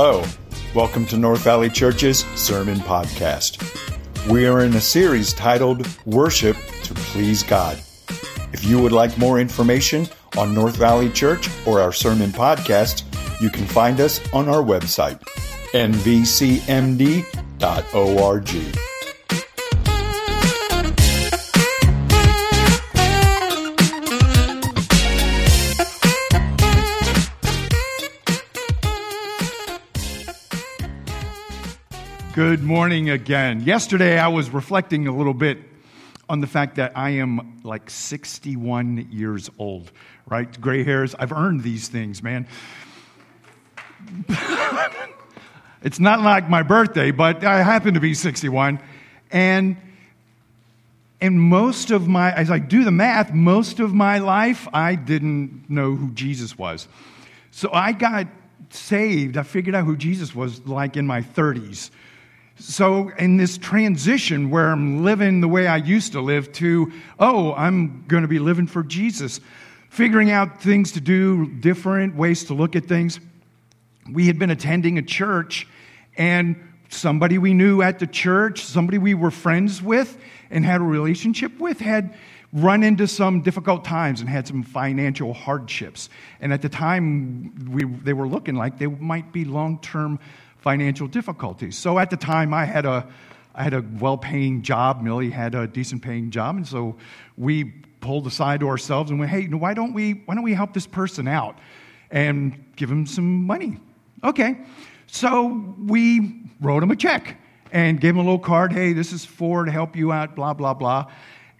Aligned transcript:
Hello. 0.00 0.22
Welcome 0.76 1.06
to 1.06 1.16
North 1.16 1.40
Valley 1.40 1.68
Church's 1.68 2.20
Sermon 2.36 2.78
Podcast. 2.78 3.58
We 4.30 4.46
are 4.46 4.60
in 4.60 4.74
a 4.74 4.80
series 4.80 5.32
titled 5.32 5.88
Worship 6.06 6.56
to 6.84 6.94
Please 6.94 7.42
God. 7.42 7.78
If 8.52 8.64
you 8.64 8.80
would 8.80 8.92
like 8.92 9.18
more 9.18 9.40
information 9.40 10.06
on 10.36 10.54
North 10.54 10.76
Valley 10.76 11.10
Church 11.10 11.50
or 11.66 11.80
our 11.80 11.92
sermon 11.92 12.30
podcast, 12.30 13.02
you 13.40 13.50
can 13.50 13.66
find 13.66 14.00
us 14.00 14.20
on 14.32 14.48
our 14.48 14.62
website, 14.62 15.18
nvcmd.org. 15.72 16.08
Good 32.38 32.62
morning 32.62 33.10
again. 33.10 33.62
Yesterday 33.62 34.16
I 34.16 34.28
was 34.28 34.48
reflecting 34.50 35.08
a 35.08 35.12
little 35.12 35.34
bit 35.34 35.58
on 36.28 36.40
the 36.40 36.46
fact 36.46 36.76
that 36.76 36.92
I 36.94 37.10
am 37.10 37.60
like 37.64 37.90
61 37.90 39.08
years 39.10 39.50
old, 39.58 39.90
right? 40.24 40.48
Gray 40.60 40.84
hairs. 40.84 41.16
I've 41.18 41.32
earned 41.32 41.64
these 41.64 41.88
things, 41.88 42.22
man. 42.22 42.46
it's 45.82 45.98
not 45.98 46.20
like 46.20 46.48
my 46.48 46.62
birthday, 46.62 47.10
but 47.10 47.42
I 47.42 47.60
happen 47.64 47.94
to 47.94 48.00
be 48.00 48.14
61. 48.14 48.78
And 49.32 49.76
and 51.20 51.40
most 51.40 51.90
of 51.90 52.06
my, 52.06 52.32
as 52.32 52.52
I 52.52 52.60
do 52.60 52.84
the 52.84 52.92
math, 52.92 53.32
most 53.32 53.80
of 53.80 53.92
my 53.92 54.18
life, 54.18 54.68
I 54.72 54.94
didn't 54.94 55.68
know 55.68 55.96
who 55.96 56.12
Jesus 56.12 56.56
was. 56.56 56.86
So 57.50 57.68
I 57.72 57.90
got 57.90 58.28
saved. 58.70 59.36
I 59.36 59.42
figured 59.42 59.74
out 59.74 59.86
who 59.86 59.96
Jesus 59.96 60.36
was 60.36 60.64
like 60.68 60.96
in 60.96 61.04
my 61.04 61.22
30s. 61.22 61.90
So, 62.60 63.10
in 63.10 63.36
this 63.36 63.56
transition 63.56 64.50
where 64.50 64.70
I'm 64.70 65.04
living 65.04 65.40
the 65.40 65.46
way 65.46 65.68
I 65.68 65.76
used 65.76 66.12
to 66.12 66.20
live 66.20 66.50
to, 66.54 66.92
oh, 67.20 67.54
I'm 67.54 68.04
going 68.08 68.22
to 68.22 68.28
be 68.28 68.40
living 68.40 68.66
for 68.66 68.82
Jesus, 68.82 69.40
figuring 69.90 70.32
out 70.32 70.60
things 70.60 70.90
to 70.92 71.00
do, 71.00 71.46
different 71.46 72.16
ways 72.16 72.44
to 72.46 72.54
look 72.54 72.74
at 72.74 72.86
things. 72.86 73.20
We 74.12 74.26
had 74.26 74.40
been 74.40 74.50
attending 74.50 74.98
a 74.98 75.02
church, 75.02 75.68
and 76.16 76.56
somebody 76.88 77.38
we 77.38 77.54
knew 77.54 77.80
at 77.80 78.00
the 78.00 78.08
church, 78.08 78.64
somebody 78.64 78.98
we 78.98 79.14
were 79.14 79.30
friends 79.30 79.80
with 79.80 80.18
and 80.50 80.64
had 80.64 80.80
a 80.80 80.84
relationship 80.84 81.60
with, 81.60 81.78
had 81.78 82.16
run 82.52 82.82
into 82.82 83.06
some 83.06 83.42
difficult 83.42 83.84
times 83.84 84.20
and 84.20 84.28
had 84.28 84.48
some 84.48 84.64
financial 84.64 85.32
hardships. 85.32 86.08
And 86.40 86.52
at 86.52 86.62
the 86.62 86.68
time, 86.68 87.70
we, 87.70 87.84
they 87.84 88.14
were 88.14 88.26
looking 88.26 88.56
like 88.56 88.78
they 88.78 88.86
might 88.88 89.32
be 89.32 89.44
long 89.44 89.78
term 89.80 90.18
financial 90.68 91.08
difficulties. 91.08 91.78
So 91.78 91.98
at 91.98 92.10
the 92.10 92.16
time, 92.18 92.52
I 92.52 92.66
had 92.66 92.84
a, 92.84 93.08
I 93.54 93.62
had 93.62 93.72
a 93.72 93.82
well 94.00 94.18
paying 94.18 94.60
job. 94.60 95.00
Millie 95.00 95.30
had 95.30 95.54
a 95.54 95.66
decent 95.66 96.02
paying 96.02 96.30
job. 96.30 96.56
And 96.56 96.68
so 96.68 96.98
we 97.38 97.64
pulled 98.02 98.26
aside 98.26 98.60
to 98.60 98.68
ourselves 98.68 99.10
and 99.10 99.18
went, 99.18 99.30
hey, 99.30 99.46
why 99.46 99.72
don't 99.72 99.94
we, 99.94 100.24
why 100.26 100.34
don't 100.34 100.44
we 100.44 100.52
help 100.52 100.74
this 100.74 100.86
person 100.86 101.26
out 101.26 101.58
and 102.10 102.66
give 102.76 102.90
him 102.90 103.06
some 103.06 103.46
money? 103.46 103.78
Okay. 104.22 104.58
So 105.06 105.74
we 105.86 106.42
wrote 106.60 106.82
him 106.82 106.90
a 106.90 106.96
check 106.96 107.40
and 107.72 107.98
gave 107.98 108.10
him 108.10 108.18
a 108.18 108.24
little 108.24 108.38
card. 108.38 108.70
Hey, 108.70 108.92
this 108.92 109.14
is 109.14 109.24
for 109.24 109.64
to 109.64 109.70
help 109.70 109.96
you 109.96 110.12
out, 110.12 110.36
blah, 110.36 110.52
blah, 110.52 110.74
blah. 110.74 111.10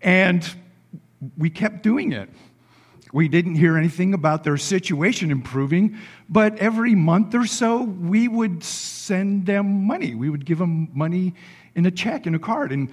And 0.03 0.47
we 1.39 1.49
kept 1.49 1.83
doing 1.83 2.13
it. 2.13 2.29
We 3.13 3.29
didn't 3.29 3.55
hear 3.55 3.77
anything 3.77 4.13
about 4.13 4.45
their 4.45 4.57
situation 4.57 5.31
improving, 5.31 5.97
but 6.29 6.59
every 6.59 6.95
month 6.95 7.35
or 7.35 7.47
so, 7.47 7.83
we 7.83 8.29
would 8.29 8.63
send 8.63 9.47
them 9.47 9.87
money. 9.87 10.15
We 10.15 10.29
would 10.29 10.45
give 10.45 10.59
them 10.59 10.91
money 10.93 11.35
in 11.75 11.87
a 11.87 11.91
check, 11.91 12.27
in 12.27 12.35
a 12.35 12.39
card. 12.39 12.71
And, 12.71 12.93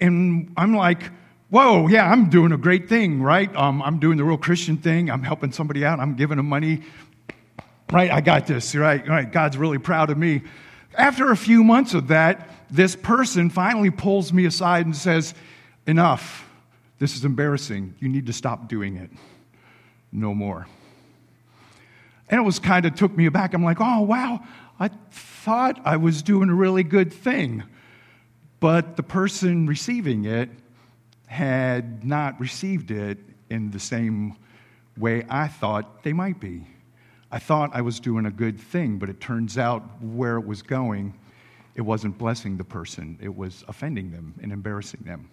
and 0.00 0.52
I'm 0.56 0.74
like, 0.74 1.02
whoa, 1.50 1.88
yeah, 1.88 2.10
I'm 2.10 2.28
doing 2.28 2.52
a 2.52 2.58
great 2.58 2.88
thing, 2.88 3.22
right? 3.22 3.54
Um, 3.56 3.82
I'm 3.82 3.98
doing 3.98 4.18
the 4.18 4.24
real 4.24 4.36
Christian 4.36 4.76
thing. 4.76 5.10
I'm 5.10 5.22
helping 5.22 5.52
somebody 5.52 5.84
out. 5.84 5.98
I'm 5.98 6.14
giving 6.14 6.36
them 6.36 6.48
money. 6.48 6.82
Right, 7.90 8.10
I 8.10 8.20
got 8.20 8.46
this, 8.46 8.74
right? 8.74 9.06
Right, 9.08 9.32
God's 9.32 9.56
really 9.56 9.78
proud 9.78 10.10
of 10.10 10.18
me. 10.18 10.42
After 10.94 11.30
a 11.30 11.36
few 11.36 11.64
months 11.64 11.94
of 11.94 12.08
that, 12.08 12.50
this 12.70 12.94
person 12.94 13.48
finally 13.48 13.90
pulls 13.90 14.30
me 14.30 14.44
aside 14.44 14.84
and 14.84 14.94
says, 14.94 15.34
Enough. 15.86 16.44
This 16.98 17.16
is 17.16 17.24
embarrassing. 17.24 17.94
You 17.98 18.10
need 18.10 18.26
to 18.26 18.32
stop 18.34 18.68
doing 18.68 18.96
it 18.96 19.10
no 20.12 20.34
more. 20.34 20.66
And 22.28 22.38
it 22.40 22.44
was 22.44 22.58
kind 22.58 22.84
of 22.84 22.94
took 22.94 23.16
me 23.16 23.26
aback. 23.26 23.54
I'm 23.54 23.64
like, 23.64 23.78
oh, 23.80 24.00
wow, 24.00 24.40
I 24.78 24.88
thought 25.10 25.80
I 25.84 25.96
was 25.96 26.22
doing 26.22 26.50
a 26.50 26.54
really 26.54 26.82
good 26.82 27.12
thing. 27.12 27.62
But 28.60 28.96
the 28.96 29.02
person 29.02 29.66
receiving 29.66 30.24
it 30.24 30.50
had 31.26 32.04
not 32.04 32.38
received 32.40 32.90
it 32.90 33.18
in 33.50 33.70
the 33.70 33.80
same 33.80 34.36
way 34.96 35.24
I 35.28 35.48
thought 35.48 36.02
they 36.02 36.12
might 36.12 36.40
be. 36.40 36.66
I 37.30 37.38
thought 37.38 37.70
I 37.74 37.82
was 37.82 38.00
doing 38.00 38.26
a 38.26 38.30
good 38.30 38.58
thing, 38.58 38.98
but 38.98 39.08
it 39.08 39.20
turns 39.20 39.58
out 39.58 40.02
where 40.02 40.36
it 40.36 40.46
was 40.46 40.62
going, 40.62 41.14
it 41.74 41.82
wasn't 41.82 42.18
blessing 42.18 42.56
the 42.56 42.64
person, 42.64 43.18
it 43.20 43.34
was 43.34 43.64
offending 43.68 44.10
them 44.10 44.34
and 44.42 44.50
embarrassing 44.50 45.02
them 45.04 45.28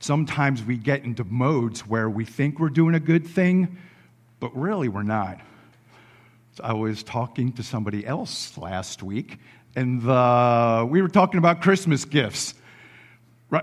sometimes 0.00 0.62
we 0.62 0.76
get 0.76 1.04
into 1.04 1.24
modes 1.24 1.86
where 1.86 2.08
we 2.08 2.24
think 2.24 2.58
we're 2.58 2.68
doing 2.68 2.94
a 2.94 3.00
good 3.00 3.26
thing, 3.26 3.78
but 4.40 4.56
really 4.56 4.88
we're 4.88 5.02
not. 5.02 5.40
So 6.54 6.64
I 6.64 6.72
was 6.72 7.02
talking 7.02 7.52
to 7.52 7.62
somebody 7.62 8.06
else 8.06 8.56
last 8.58 9.02
week, 9.02 9.38
and 9.76 10.02
the, 10.02 10.86
we 10.88 11.02
were 11.02 11.08
talking 11.08 11.38
about 11.38 11.62
Christmas 11.62 12.04
gifts. 12.04 12.54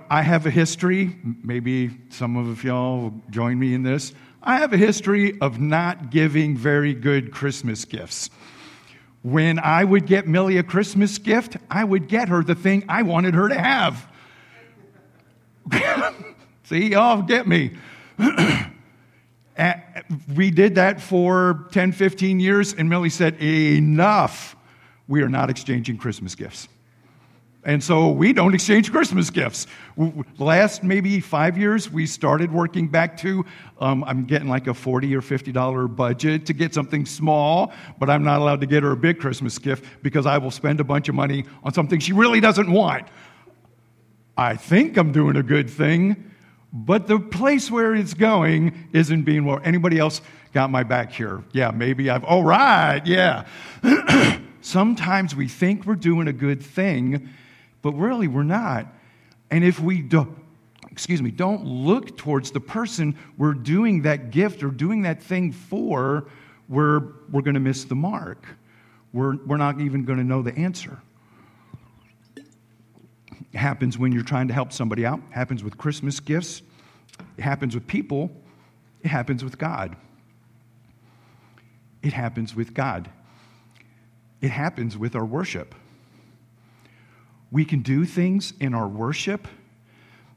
I 0.10 0.22
have 0.24 0.46
a 0.46 0.50
history, 0.50 1.16
maybe 1.44 1.92
some 2.10 2.38
of 2.38 2.64
y'all 2.64 3.02
will 3.02 3.22
join 3.30 3.60
me 3.60 3.74
in 3.74 3.84
this. 3.84 4.14
I 4.42 4.58
have 4.58 4.74
a 4.74 4.78
history 4.78 5.40
of 5.42 5.60
not 5.60 6.10
giving 6.10 6.58
very 6.58 6.94
good 6.94 7.32
Christmas 7.32 7.86
gifts. 7.86 8.30
When 9.24 9.60
I 9.60 9.84
would 9.84 10.06
get 10.06 10.28
Millie 10.28 10.58
a 10.58 10.64
Christmas 10.64 11.18
gift, 11.18 11.58
I 11.70 11.84
would 11.84 12.08
get 12.08 12.30
her 12.30 12.44
the 12.44 12.56
thing 12.56 12.86
I 12.88 13.02
wanted 13.02 13.34
her 13.34 13.50
to 13.50 13.60
have. 13.60 14.08
See, 16.64 16.92
y'all 16.92 17.22
get 17.22 17.48
me. 17.48 17.72
we 20.36 20.52
did 20.52 20.76
that 20.76 21.02
for 21.02 21.68
10, 21.72 21.92
15 21.92 22.40
years, 22.40 22.74
and 22.74 22.90
Millie 22.90 23.10
said, 23.10 23.42
Enough. 23.42 24.56
We 25.08 25.22
are 25.22 25.30
not 25.30 25.50
exchanging 25.52 25.98
Christmas 25.98 26.34
gifts. 26.34 26.68
And 27.66 27.84
so 27.84 28.12
we 28.12 28.32
don't 28.32 28.54
exchange 28.54 28.92
Christmas 28.92 29.32
gifts. 29.32 29.66
Last 30.38 30.84
maybe 30.84 31.20
five 31.20 31.58
years, 31.58 31.90
we 31.92 32.06
started 32.06 32.52
working 32.52 32.88
back 32.88 33.18
to, 33.18 33.44
um, 33.80 34.04
I'm 34.04 34.26
getting 34.26 34.48
like 34.48 34.68
a 34.68 34.74
40 34.74 35.16
or 35.16 35.22
$50 35.22 35.96
budget 35.96 36.46
to 36.46 36.54
get 36.54 36.76
something 36.76 37.08
small, 37.08 37.74
but 38.00 38.08
I'm 38.08 38.24
not 38.24 38.40
allowed 38.40 38.62
to 38.62 38.68
get 38.68 38.84
her 38.84 38.92
a 38.92 38.98
big 38.98 39.20
Christmas 39.20 39.58
gift 39.58 39.84
because 40.04 40.28
I 40.28 40.38
will 40.38 40.52
spend 40.52 40.80
a 40.80 40.84
bunch 40.84 41.10
of 41.10 41.16
money 41.16 41.44
on 41.64 41.74
something 41.74 42.00
she 42.00 42.14
really 42.14 42.40
doesn't 42.40 42.72
want. 42.72 43.08
I 44.38 44.56
think 44.56 44.98
I'm 44.98 45.12
doing 45.12 45.38
a 45.38 45.44
good 45.44 45.70
thing, 45.70 46.32
but 46.74 47.08
the 47.08 47.20
place 47.20 47.72
where 47.72 47.96
it's 47.96 48.14
going 48.14 48.90
isn't 48.92 49.24
being 49.24 49.46
well. 49.46 49.62
Anybody 49.64 49.98
else 49.98 50.22
got 50.52 50.70
my 50.70 50.84
back 50.84 51.12
here? 51.12 51.44
Yeah, 51.54 51.72
maybe 51.72 52.10
I've, 52.10 52.24
all 52.26 52.44
right, 52.44 53.02
yeah. 53.06 53.46
Sometimes 54.62 55.36
we 55.36 55.48
think 55.48 55.86
we're 55.86 55.96
doing 55.96 56.28
a 56.28 56.34
good 56.34 56.62
thing, 56.62 57.30
but 57.82 57.94
really 57.94 58.28
we're 58.28 58.44
not. 58.44 58.88
And 59.52 59.64
if 59.64 59.80
we 59.80 60.02
do, 60.02 60.36
excuse 60.92 61.22
me, 61.22 61.32
don't 61.32 61.64
look 61.66 62.18
towards 62.18 62.52
the 62.52 62.60
person 62.60 63.18
we're 63.38 63.54
doing 63.54 64.02
that 64.02 64.32
gift 64.32 64.64
or 64.64 64.70
doing 64.70 65.04
that 65.04 65.22
thing 65.22 65.52
for, 65.52 66.28
we're, 66.68 67.14
we're 67.32 67.42
going 67.42 67.54
to 67.54 67.60
miss 67.60 67.86
the 67.86 67.96
mark. 67.96 68.46
We're, 69.14 69.38
we're 69.46 69.58
not 69.58 69.80
even 69.80 70.04
going 70.04 70.18
to 70.18 70.26
know 70.26 70.42
the 70.42 70.58
answer. 70.58 71.00
It 73.56 73.60
happens 73.60 73.98
when 73.98 74.12
you're 74.12 74.22
trying 74.22 74.50
to 74.50 74.54
help 74.54 74.74
somebody 74.74 75.06
out. 75.06 75.20
It 75.20 75.34
happens 75.34 75.64
with 75.64 75.78
Christmas 75.78 76.20
gifts. 76.20 76.62
It 77.38 77.42
happens 77.42 77.74
with 77.74 77.88
people. 77.88 78.30
It 79.02 79.08
happens 79.08 79.46
with 79.46 79.58
God. 79.58 79.96
It 82.04 82.12
happens 82.12 82.54
with 82.54 82.74
God. 82.74 83.10
It 84.42 84.50
happens 84.52 84.98
with 84.98 85.16
our 85.16 85.24
worship. 85.24 85.74
We 87.50 87.64
can 87.64 87.82
do 87.82 88.04
things 88.04 88.52
in 88.60 88.74
our 88.74 88.90
worship 88.90 89.48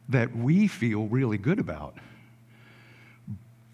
that 0.08 0.36
we 0.36 0.68
feel 0.68 1.08
really 1.08 1.38
good 1.38 1.58
about. 1.58 1.96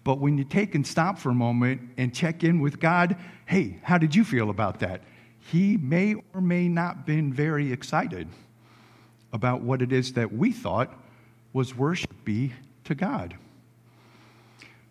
But 0.03 0.17
when 0.17 0.39
you 0.39 0.43
take 0.43 0.73
and 0.73 0.87
stop 0.87 1.19
for 1.19 1.29
a 1.29 1.35
moment 1.35 1.81
and 1.97 2.11
check 2.15 2.43
in 2.43 2.61
with 2.61 2.79
God, 2.79 3.15
hey, 3.45 3.79
how 3.83 3.99
did 3.99 4.15
you 4.15 4.23
feel 4.23 4.49
about 4.49 4.79
that? 4.79 5.03
He 5.37 5.77
may 5.77 6.15
or 6.33 6.41
may 6.41 6.67
not 6.67 7.05
been 7.05 7.31
very 7.31 7.71
excited 7.71 8.27
about 9.35 9.59
what 9.61 9.81
it 9.81 9.91
is 9.91 10.13
that 10.13 10.31
we 10.31 10.49
thought 10.49 10.97
was 11.51 11.75
worship 11.75 12.23
be 12.23 12.53
to 12.85 12.95
God. 12.95 13.35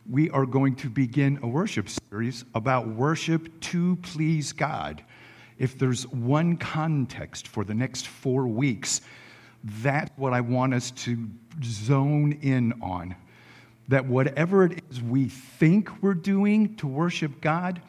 we 0.08 0.28
are 0.30 0.44
going 0.44 0.74
to 0.76 0.90
begin 0.90 1.38
a 1.42 1.46
worship 1.46 1.88
series 1.88 2.44
about 2.54 2.86
worship 2.86 3.48
to 3.60 3.96
please 3.96 4.52
God. 4.52 5.02
If 5.58 5.78
there's 5.78 6.06
one 6.08 6.56
context 6.56 7.48
for 7.48 7.64
the 7.64 7.74
next 7.74 8.06
four 8.06 8.46
weeks, 8.46 9.00
that's 9.62 10.10
what 10.16 10.34
I 10.34 10.42
want 10.42 10.74
us 10.74 10.90
to 10.90 11.28
zone 11.62 12.32
in 12.42 12.74
on. 12.82 13.14
That 13.88 14.04
whatever 14.04 14.64
it 14.64 14.82
is 14.90 15.00
we 15.00 15.28
think 15.28 16.02
we're 16.02 16.14
doing 16.14 16.74
to 16.76 16.86
worship 16.86 17.40
God 17.40 17.80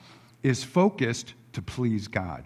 is 0.44 0.64
focused 0.64 1.34
to 1.54 1.62
please 1.62 2.08
God. 2.08 2.46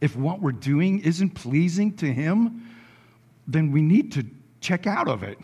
If 0.00 0.14
what 0.14 0.40
we're 0.40 0.52
doing 0.52 1.00
isn't 1.00 1.30
pleasing 1.30 1.96
to 1.96 2.12
Him, 2.12 2.65
then 3.46 3.70
we 3.70 3.82
need 3.82 4.12
to 4.12 4.26
check 4.60 4.86
out 4.86 5.08
of 5.08 5.22
it 5.22 5.38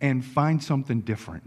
and 0.00 0.24
find 0.24 0.62
something 0.62 1.00
different. 1.00 1.44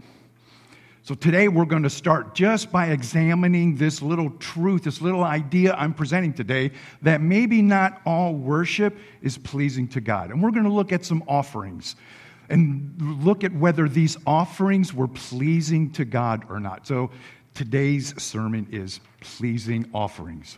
So 1.02 1.14
today 1.14 1.48
we're 1.48 1.66
going 1.66 1.82
to 1.82 1.90
start 1.90 2.34
just 2.34 2.72
by 2.72 2.86
examining 2.86 3.76
this 3.76 4.00
little 4.00 4.30
truth, 4.38 4.84
this 4.84 5.02
little 5.02 5.22
idea 5.22 5.74
I'm 5.74 5.92
presenting 5.92 6.32
today 6.32 6.70
that 7.02 7.20
maybe 7.20 7.60
not 7.60 8.00
all 8.06 8.32
worship 8.32 8.96
is 9.20 9.36
pleasing 9.36 9.86
to 9.88 10.00
God. 10.00 10.30
And 10.30 10.42
we're 10.42 10.50
going 10.50 10.64
to 10.64 10.72
look 10.72 10.92
at 10.92 11.04
some 11.04 11.22
offerings 11.28 11.96
and 12.48 12.94
look 13.22 13.44
at 13.44 13.52
whether 13.52 13.86
these 13.86 14.16
offerings 14.26 14.94
were 14.94 15.08
pleasing 15.08 15.90
to 15.92 16.06
God 16.06 16.46
or 16.48 16.58
not. 16.58 16.86
So 16.86 17.10
today's 17.52 18.14
sermon 18.22 18.66
is 18.70 19.00
pleasing 19.20 19.90
offerings. 19.92 20.56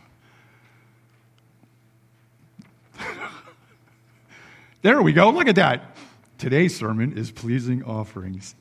there 4.87 5.01
we 5.01 5.11
go. 5.11 5.29
Look 5.31 5.49
at 5.49 5.57
that. 5.57 5.97
Today's 6.37 6.73
sermon 6.73 7.17
is 7.17 7.29
pleasing 7.29 7.83
offerings. 7.83 8.55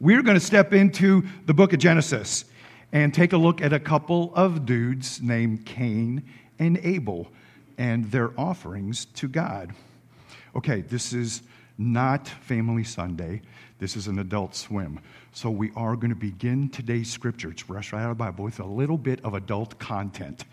We're 0.00 0.22
going 0.22 0.38
to 0.38 0.40
step 0.40 0.72
into 0.72 1.22
the 1.44 1.52
book 1.52 1.74
of 1.74 1.80
Genesis 1.80 2.46
and 2.92 3.12
take 3.12 3.34
a 3.34 3.36
look 3.36 3.60
at 3.60 3.74
a 3.74 3.78
couple 3.78 4.32
of 4.34 4.64
dudes 4.64 5.20
named 5.20 5.66
Cain 5.66 6.22
and 6.58 6.78
Abel 6.78 7.28
and 7.76 8.10
their 8.10 8.30
offerings 8.40 9.04
to 9.04 9.28
God. 9.28 9.74
Okay, 10.56 10.80
this 10.80 11.12
is 11.12 11.42
not 11.76 12.26
Family 12.26 12.82
Sunday. 12.82 13.42
This 13.80 13.96
is 13.96 14.06
an 14.06 14.20
adult 14.20 14.54
swim. 14.54 14.98
So 15.32 15.50
we 15.50 15.72
are 15.76 15.94
going 15.94 16.08
to 16.08 16.16
begin 16.16 16.70
today's 16.70 17.12
scripture. 17.12 17.50
It's 17.50 17.60
fresh 17.60 17.92
right 17.92 18.00
out 18.00 18.12
of 18.12 18.16
the 18.16 18.24
Bible 18.24 18.46
with 18.46 18.60
a 18.60 18.64
little 18.64 18.96
bit 18.96 19.22
of 19.26 19.34
adult 19.34 19.78
content. 19.78 20.46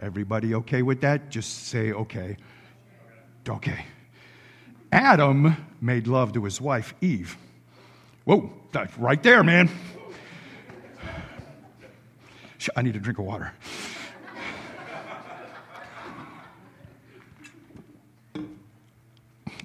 Everybody 0.00 0.54
okay 0.54 0.80
with 0.80 1.02
that? 1.02 1.28
Just 1.28 1.66
say 1.66 1.92
okay. 1.92 2.38
Okay. 3.46 3.84
Adam 4.94 5.56
made 5.80 6.06
love 6.06 6.32
to 6.32 6.44
his 6.44 6.60
wife, 6.60 6.94
Eve. 7.00 7.36
Whoa, 8.22 8.52
right 8.96 9.20
there, 9.24 9.42
man. 9.42 9.68
I 12.76 12.82
need 12.82 12.94
a 12.94 13.00
drink 13.00 13.18
of 13.18 13.24
water. 13.24 13.52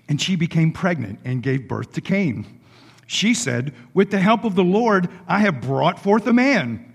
And 0.09 0.19
she 0.19 0.35
became 0.35 0.71
pregnant 0.71 1.19
and 1.23 1.43
gave 1.43 1.67
birth 1.67 1.93
to 1.93 2.01
Cain. 2.01 2.61
She 3.05 3.35
said, 3.35 3.75
With 3.93 4.09
the 4.09 4.19
help 4.19 4.43
of 4.43 4.55
the 4.55 4.63
Lord, 4.63 5.09
I 5.27 5.41
have 5.41 5.61
brought 5.61 5.99
forth 5.99 6.25
a 6.25 6.33
man. 6.33 6.91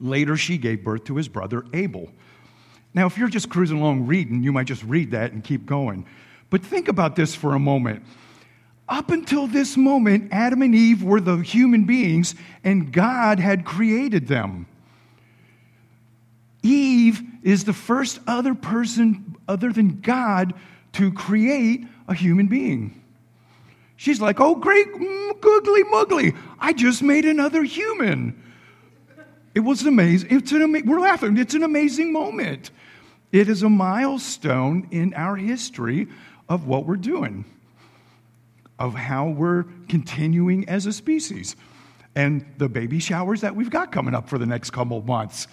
Later, 0.00 0.36
she 0.36 0.58
gave 0.58 0.84
birth 0.84 1.02
to 1.06 1.16
his 1.16 1.26
brother 1.26 1.64
Abel. 1.74 2.08
Now, 2.94 3.06
if 3.06 3.18
you're 3.18 3.28
just 3.28 3.50
cruising 3.50 3.80
along 3.80 4.06
reading, 4.06 4.44
you 4.44 4.52
might 4.52 4.68
just 4.68 4.84
read 4.84 5.10
that 5.10 5.32
and 5.32 5.42
keep 5.42 5.66
going. 5.66 6.06
But 6.50 6.64
think 6.64 6.88
about 6.88 7.16
this 7.16 7.34
for 7.34 7.54
a 7.54 7.58
moment. 7.58 8.02
Up 8.88 9.10
until 9.10 9.46
this 9.46 9.76
moment, 9.76 10.28
Adam 10.32 10.62
and 10.62 10.74
Eve 10.74 11.02
were 11.02 11.20
the 11.20 11.36
human 11.36 11.84
beings, 11.84 12.34
and 12.64 12.90
God 12.90 13.38
had 13.38 13.66
created 13.66 14.28
them. 14.28 14.66
Eve 16.62 17.22
is 17.42 17.64
the 17.64 17.72
first 17.72 18.18
other 18.26 18.54
person 18.54 19.36
other 19.46 19.72
than 19.72 20.00
God 20.00 20.54
to 20.94 21.12
create 21.12 21.86
a 22.08 22.14
human 22.14 22.46
being. 22.46 23.02
She's 23.96 24.20
like, 24.20 24.40
oh, 24.40 24.54
great, 24.54 24.86
mm, 24.86 25.40
googly 25.40 25.84
muggly, 25.84 26.36
I 26.58 26.72
just 26.72 27.02
made 27.02 27.24
another 27.24 27.62
human. 27.64 28.42
It 29.54 29.60
was 29.60 29.84
amazing. 29.84 30.30
It's 30.30 30.52
an 30.52 30.62
ama- 30.62 30.82
we're 30.84 31.00
laughing. 31.00 31.36
It's 31.36 31.54
an 31.54 31.64
amazing 31.64 32.12
moment. 32.12 32.70
It 33.32 33.48
is 33.48 33.62
a 33.62 33.68
milestone 33.68 34.88
in 34.90 35.12
our 35.14 35.36
history 35.36 36.08
of 36.48 36.66
what 36.66 36.86
we're 36.86 36.96
doing 36.96 37.44
of 38.78 38.94
how 38.94 39.28
we're 39.28 39.64
continuing 39.88 40.68
as 40.68 40.86
a 40.86 40.92
species 40.92 41.56
and 42.14 42.44
the 42.58 42.68
baby 42.68 42.98
showers 42.98 43.40
that 43.40 43.54
we've 43.54 43.70
got 43.70 43.92
coming 43.92 44.14
up 44.14 44.28
for 44.28 44.38
the 44.38 44.46
next 44.46 44.70
couple 44.70 44.98
of 44.98 45.06
months. 45.06 45.48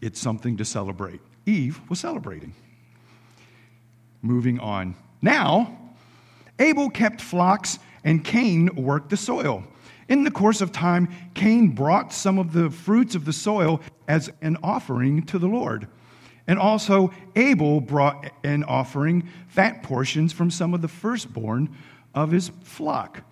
It's 0.00 0.20
something 0.20 0.56
to 0.56 0.64
celebrate. 0.64 1.20
Eve 1.46 1.80
was 1.88 2.00
celebrating. 2.00 2.54
Moving 4.20 4.58
on. 4.60 4.94
Now, 5.20 5.78
Abel 6.58 6.90
kept 6.90 7.20
flocks 7.20 7.78
and 8.04 8.24
Cain 8.24 8.68
worked 8.74 9.10
the 9.10 9.16
soil. 9.16 9.64
In 10.08 10.24
the 10.24 10.30
course 10.30 10.60
of 10.60 10.72
time, 10.72 11.08
Cain 11.34 11.68
brought 11.68 12.12
some 12.12 12.38
of 12.38 12.52
the 12.52 12.70
fruits 12.70 13.14
of 13.14 13.24
the 13.24 13.32
soil 13.32 13.80
as 14.08 14.30
an 14.42 14.56
offering 14.62 15.22
to 15.26 15.38
the 15.38 15.46
Lord. 15.46 15.88
And 16.46 16.58
also, 16.58 17.12
Abel 17.36 17.80
brought 17.80 18.30
an 18.42 18.64
offering, 18.64 19.28
fat 19.48 19.82
portions 19.82 20.32
from 20.32 20.50
some 20.50 20.74
of 20.74 20.82
the 20.82 20.88
firstborn 20.88 21.74
of 22.14 22.30
his 22.30 22.50
flock. 22.62 23.22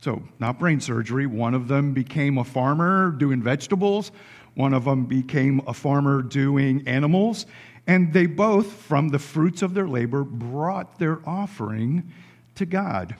So, 0.00 0.22
not 0.38 0.58
brain 0.58 0.80
surgery. 0.80 1.26
One 1.26 1.54
of 1.54 1.68
them 1.68 1.92
became 1.92 2.38
a 2.38 2.44
farmer 2.44 3.10
doing 3.12 3.42
vegetables, 3.42 4.10
one 4.54 4.74
of 4.74 4.84
them 4.84 5.04
became 5.04 5.60
a 5.66 5.74
farmer 5.74 6.22
doing 6.22 6.86
animals. 6.86 7.46
And 7.86 8.12
they 8.12 8.26
both, 8.26 8.72
from 8.72 9.10
the 9.10 9.18
fruits 9.18 9.62
of 9.62 9.74
their 9.74 9.86
labor, 9.86 10.24
brought 10.24 10.98
their 10.98 11.20
offering 11.28 12.12
to 12.56 12.66
God. 12.66 13.14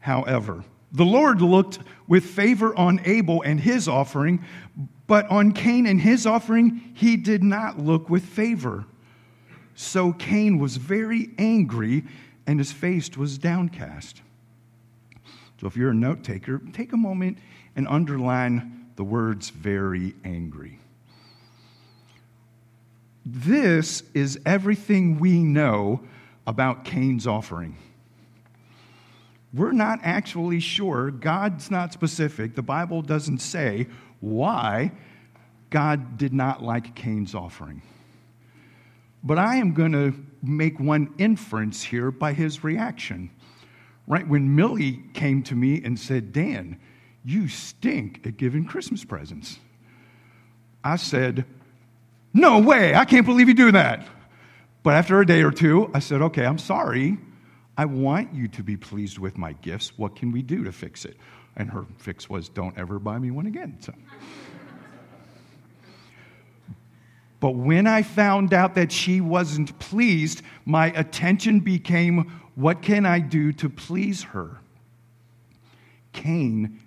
However, 0.00 0.64
the 0.92 1.04
Lord 1.04 1.40
looked 1.40 1.78
with 2.06 2.24
favor 2.24 2.76
on 2.78 3.00
Abel 3.04 3.40
and 3.42 3.58
his 3.58 3.88
offering, 3.88 4.44
but 5.12 5.30
on 5.30 5.52
Cain 5.52 5.84
and 5.84 6.00
his 6.00 6.24
offering, 6.24 6.80
he 6.94 7.18
did 7.18 7.42
not 7.42 7.78
look 7.78 8.08
with 8.08 8.24
favor. 8.24 8.86
So 9.74 10.14
Cain 10.14 10.58
was 10.58 10.78
very 10.78 11.28
angry 11.36 12.04
and 12.46 12.58
his 12.58 12.72
face 12.72 13.14
was 13.14 13.36
downcast. 13.36 14.22
So 15.60 15.66
if 15.66 15.76
you're 15.76 15.90
a 15.90 15.94
note 15.94 16.24
taker, 16.24 16.62
take 16.72 16.94
a 16.94 16.96
moment 16.96 17.36
and 17.76 17.86
underline 17.88 18.86
the 18.96 19.04
words 19.04 19.50
very 19.50 20.14
angry. 20.24 20.78
This 23.26 24.04
is 24.14 24.40
everything 24.46 25.20
we 25.20 25.40
know 25.40 26.00
about 26.46 26.86
Cain's 26.86 27.26
offering. 27.26 27.76
We're 29.52 29.72
not 29.72 29.98
actually 30.02 30.60
sure. 30.60 31.10
God's 31.10 31.70
not 31.70 31.92
specific. 31.92 32.54
The 32.54 32.62
Bible 32.62 33.02
doesn't 33.02 33.40
say 33.40 33.88
why 34.22 34.92
God 35.68 36.16
did 36.16 36.32
not 36.32 36.62
like 36.62 36.94
Cain's 36.94 37.34
offering. 37.34 37.82
But 39.22 39.38
I 39.38 39.56
am 39.56 39.74
going 39.74 39.92
to 39.92 40.14
make 40.42 40.80
one 40.80 41.12
inference 41.18 41.82
here 41.82 42.10
by 42.10 42.32
his 42.32 42.64
reaction. 42.64 43.30
Right 44.06 44.26
when 44.26 44.56
Millie 44.56 45.02
came 45.14 45.42
to 45.44 45.54
me 45.54 45.82
and 45.84 45.98
said, 45.98 46.32
Dan, 46.32 46.78
you 47.24 47.48
stink 47.48 48.26
at 48.26 48.36
giving 48.36 48.64
Christmas 48.64 49.04
presents. 49.04 49.58
I 50.82 50.96
said, 50.96 51.44
No 52.34 52.58
way, 52.58 52.94
I 52.94 53.04
can't 53.04 53.26
believe 53.26 53.48
you 53.48 53.54
do 53.54 53.72
that. 53.72 54.06
But 54.82 54.94
after 54.94 55.20
a 55.20 55.26
day 55.26 55.42
or 55.42 55.52
two, 55.52 55.90
I 55.94 56.00
said, 56.00 56.22
Okay, 56.22 56.44
I'm 56.44 56.58
sorry. 56.58 57.18
I 57.76 57.86
want 57.86 58.34
you 58.34 58.48
to 58.48 58.62
be 58.62 58.76
pleased 58.76 59.18
with 59.18 59.38
my 59.38 59.54
gifts. 59.54 59.96
What 59.96 60.16
can 60.16 60.30
we 60.30 60.42
do 60.42 60.64
to 60.64 60.72
fix 60.72 61.04
it? 61.04 61.16
And 61.56 61.70
her 61.70 61.84
fix 61.98 62.30
was, 62.30 62.48
don't 62.48 62.76
ever 62.78 62.98
buy 62.98 63.18
me 63.18 63.30
one 63.30 63.46
again. 63.46 63.76
So. 63.80 63.92
but 67.40 67.50
when 67.50 67.86
I 67.86 68.02
found 68.02 68.54
out 68.54 68.74
that 68.74 68.90
she 68.90 69.20
wasn't 69.20 69.78
pleased, 69.78 70.42
my 70.64 70.86
attention 70.92 71.60
became, 71.60 72.40
what 72.54 72.82
can 72.82 73.04
I 73.04 73.18
do 73.18 73.52
to 73.54 73.68
please 73.68 74.22
her? 74.22 74.58
Cain 76.12 76.80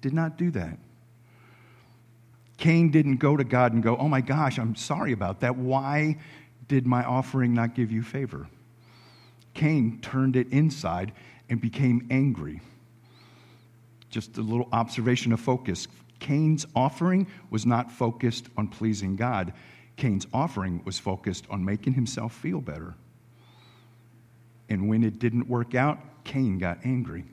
did 0.00 0.12
not 0.14 0.36
do 0.36 0.50
that. 0.52 0.78
Cain 2.56 2.90
didn't 2.90 3.16
go 3.16 3.36
to 3.36 3.44
God 3.44 3.72
and 3.72 3.82
go, 3.82 3.96
oh 3.96 4.08
my 4.08 4.20
gosh, 4.20 4.58
I'm 4.58 4.74
sorry 4.74 5.12
about 5.12 5.40
that. 5.40 5.56
Why 5.56 6.18
did 6.66 6.86
my 6.86 7.04
offering 7.04 7.54
not 7.54 7.74
give 7.74 7.92
you 7.92 8.02
favor? 8.02 8.48
Cain 9.54 10.00
turned 10.02 10.36
it 10.36 10.48
inside 10.52 11.12
and 11.48 11.60
became 11.60 12.06
angry. 12.10 12.60
Just 14.10 14.38
a 14.38 14.42
little 14.42 14.68
observation 14.72 15.32
of 15.32 15.40
focus. 15.40 15.88
Cain's 16.20 16.66
offering 16.74 17.26
was 17.50 17.66
not 17.66 17.90
focused 17.92 18.46
on 18.56 18.68
pleasing 18.68 19.16
God. 19.16 19.52
Cain's 19.96 20.26
offering 20.32 20.82
was 20.84 20.98
focused 20.98 21.44
on 21.50 21.64
making 21.64 21.94
himself 21.94 22.32
feel 22.32 22.60
better. 22.60 22.94
And 24.68 24.88
when 24.88 25.02
it 25.02 25.18
didn't 25.18 25.48
work 25.48 25.74
out, 25.74 25.98
Cain 26.24 26.58
got 26.58 26.78
angry. 26.84 27.24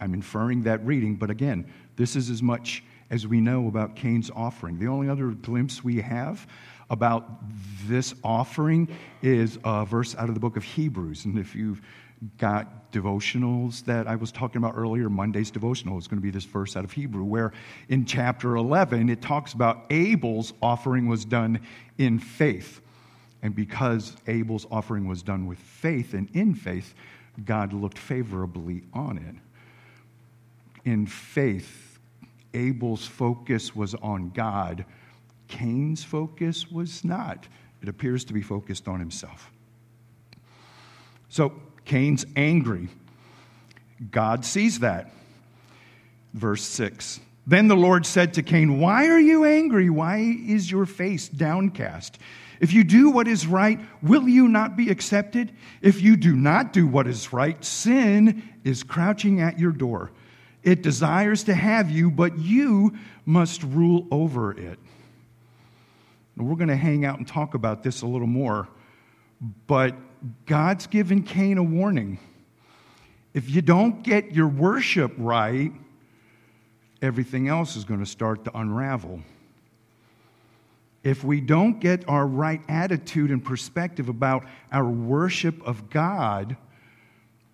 I'm 0.00 0.14
inferring 0.14 0.62
that 0.62 0.84
reading, 0.84 1.16
but 1.16 1.30
again, 1.30 1.70
this 1.96 2.16
is 2.16 2.30
as 2.30 2.42
much 2.42 2.82
as 3.10 3.26
we 3.26 3.40
know 3.40 3.68
about 3.68 3.96
Cain's 3.96 4.30
offering. 4.30 4.78
The 4.78 4.86
only 4.86 5.08
other 5.08 5.28
glimpse 5.28 5.84
we 5.84 6.00
have 6.00 6.46
about 6.88 7.28
this 7.86 8.14
offering 8.24 8.88
is 9.22 9.58
a 9.64 9.84
verse 9.84 10.16
out 10.16 10.28
of 10.28 10.34
the 10.34 10.40
book 10.40 10.56
of 10.56 10.64
Hebrews. 10.64 11.24
And 11.24 11.38
if 11.38 11.54
you've 11.54 11.82
got 12.36 12.92
devotionals 12.92 13.84
that 13.84 14.06
I 14.06 14.16
was 14.16 14.30
talking 14.30 14.58
about 14.58 14.74
earlier, 14.76 15.08
Monday's 15.08 15.50
devotional 15.50 15.98
is 15.98 16.06
going 16.06 16.18
to 16.18 16.22
be 16.22 16.30
this 16.30 16.44
verse 16.44 16.76
out 16.76 16.84
of 16.84 16.92
Hebrew, 16.92 17.24
where 17.24 17.52
in 17.88 18.04
chapter 18.04 18.56
11 18.56 19.08
it 19.08 19.22
talks 19.22 19.52
about 19.52 19.84
Abel's 19.90 20.52
offering 20.60 21.08
was 21.08 21.24
done 21.24 21.60
in 21.98 22.18
faith. 22.18 22.80
And 23.42 23.54
because 23.54 24.16
Abel's 24.26 24.66
offering 24.70 25.08
was 25.08 25.22
done 25.22 25.46
with 25.46 25.58
faith 25.58 26.12
and 26.12 26.28
in 26.34 26.54
faith, 26.54 26.94
God 27.44 27.72
looked 27.72 27.98
favorably 27.98 28.82
on 28.92 29.16
it. 29.16 30.88
In 30.88 31.06
faith, 31.06 31.98
Abel's 32.52 33.06
focus 33.06 33.74
was 33.74 33.94
on 33.96 34.30
God, 34.30 34.84
Cain's 35.48 36.04
focus 36.04 36.70
was 36.70 37.04
not. 37.04 37.46
It 37.82 37.88
appears 37.88 38.24
to 38.26 38.32
be 38.32 38.42
focused 38.42 38.88
on 38.88 39.00
himself. 39.00 39.50
So 41.28 41.52
Cain's 41.84 42.24
angry. 42.36 42.88
God 44.10 44.44
sees 44.44 44.80
that. 44.80 45.10
Verse 46.32 46.62
6. 46.62 47.20
Then 47.46 47.68
the 47.68 47.76
Lord 47.76 48.06
said 48.06 48.34
to 48.34 48.42
Cain, 48.42 48.78
Why 48.78 49.08
are 49.08 49.18
you 49.18 49.44
angry? 49.44 49.90
Why 49.90 50.18
is 50.18 50.70
your 50.70 50.86
face 50.86 51.28
downcast? 51.28 52.18
If 52.60 52.74
you 52.74 52.84
do 52.84 53.10
what 53.10 53.26
is 53.26 53.46
right, 53.46 53.80
will 54.02 54.28
you 54.28 54.46
not 54.46 54.76
be 54.76 54.90
accepted? 54.90 55.50
If 55.80 56.02
you 56.02 56.16
do 56.16 56.36
not 56.36 56.72
do 56.72 56.86
what 56.86 57.06
is 57.06 57.32
right, 57.32 57.62
sin 57.64 58.42
is 58.64 58.82
crouching 58.82 59.40
at 59.40 59.58
your 59.58 59.72
door. 59.72 60.10
It 60.62 60.82
desires 60.82 61.44
to 61.44 61.54
have 61.54 61.90
you, 61.90 62.10
but 62.10 62.38
you 62.38 62.96
must 63.24 63.62
rule 63.62 64.06
over 64.10 64.52
it. 64.52 64.78
And 66.36 66.48
we're 66.48 66.56
going 66.56 66.68
to 66.68 66.76
hang 66.76 67.04
out 67.04 67.18
and 67.18 67.26
talk 67.26 67.54
about 67.54 67.82
this 67.82 68.02
a 68.02 68.06
little 68.06 68.26
more, 68.26 68.68
but 69.66 69.94
God's 70.46 70.86
given 70.86 71.22
Cain 71.22 71.58
a 71.58 71.62
warning. 71.62 72.18
If 73.32 73.48
you 73.48 73.62
don't 73.62 74.02
get 74.02 74.34
your 74.34 74.48
worship 74.48 75.12
right, 75.16 75.72
everything 77.00 77.48
else 77.48 77.76
is 77.76 77.84
going 77.84 78.00
to 78.00 78.06
start 78.06 78.44
to 78.44 78.58
unravel. 78.58 79.20
If 81.02 81.24
we 81.24 81.40
don't 81.40 81.80
get 81.80 82.06
our 82.08 82.26
right 82.26 82.60
attitude 82.68 83.30
and 83.30 83.42
perspective 83.42 84.08
about 84.08 84.44
our 84.70 84.84
worship 84.84 85.66
of 85.66 85.88
God, 85.88 86.56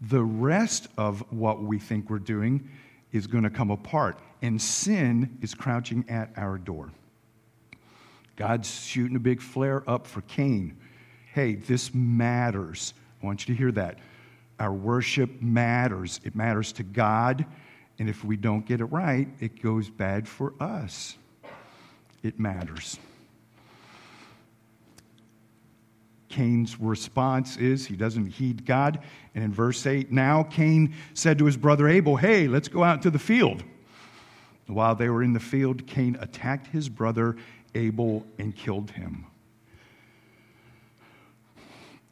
the 0.01 0.23
rest 0.23 0.89
of 0.99 1.25
what 1.31 1.63
we 1.63 1.79
think 1.79 2.11
we're 2.11 2.19
doing 2.19 2.69
is 3.13 3.29
going 3.29 3.45
to 3.45 3.51
come 3.51 3.71
apart, 3.71 4.19
and 4.43 4.61
sin 4.61 5.39
is 5.41 5.55
crouching 5.55 6.05
at 6.09 6.31
our 6.37 6.59
door. 6.59 6.91
God's 8.35 8.69
shooting 8.69 9.17
a 9.17 9.21
big 9.21 9.41
flare 9.41 9.89
up 9.89 10.07
for 10.07 10.23
Cain. 10.23 10.77
Hey, 11.37 11.57
this 11.57 11.93
matters. 11.93 12.95
I 13.23 13.27
want 13.27 13.47
you 13.47 13.55
to 13.55 13.59
hear 13.59 13.71
that. 13.73 13.99
Our 14.59 14.73
worship 14.73 15.43
matters. 15.43 16.19
It 16.25 16.35
matters 16.35 16.73
to 16.73 16.83
God, 16.83 17.45
and 17.99 18.09
if 18.09 18.25
we 18.25 18.39
don't 18.39 18.65
get 18.65 18.81
it 18.81 18.87
right, 18.87 19.29
it 19.39 19.61
goes 19.61 19.91
bad 19.91 20.27
for 20.27 20.55
us. 20.59 21.19
It 22.23 22.41
matters. 22.41 22.99
Cain's 26.31 26.81
response 26.81 27.59
is 27.59 27.85
he 27.85 27.97
doesn't 27.97 28.29
heed 28.29 28.65
God. 28.65 29.03
And 29.35 29.45
in 29.45 29.53
verse 29.53 29.87
8, 29.87 30.11
now 30.11 30.43
Cain 30.43 30.95
said 31.13 31.37
to 31.41 31.45
his 31.45 31.59
brother 31.59 31.87
Abel, 31.87 32.17
Hey, 32.17 32.49
let's 32.49 32.69
go 32.69 32.83
out 32.83 33.03
to 33.03 33.11
the 33.11 33.19
field. 33.19 33.63
While 34.69 34.95
they 34.95 35.11
were 35.11 35.23
in 35.23 35.35
the 35.35 35.41
field, 35.41 35.87
Cain 35.87 36.17
attacked 36.19 36.69
his 36.69 36.89
brother 36.89 37.37
Abel 37.75 38.25
and 38.39 38.57
killed 38.57 38.93
him. 38.93 39.27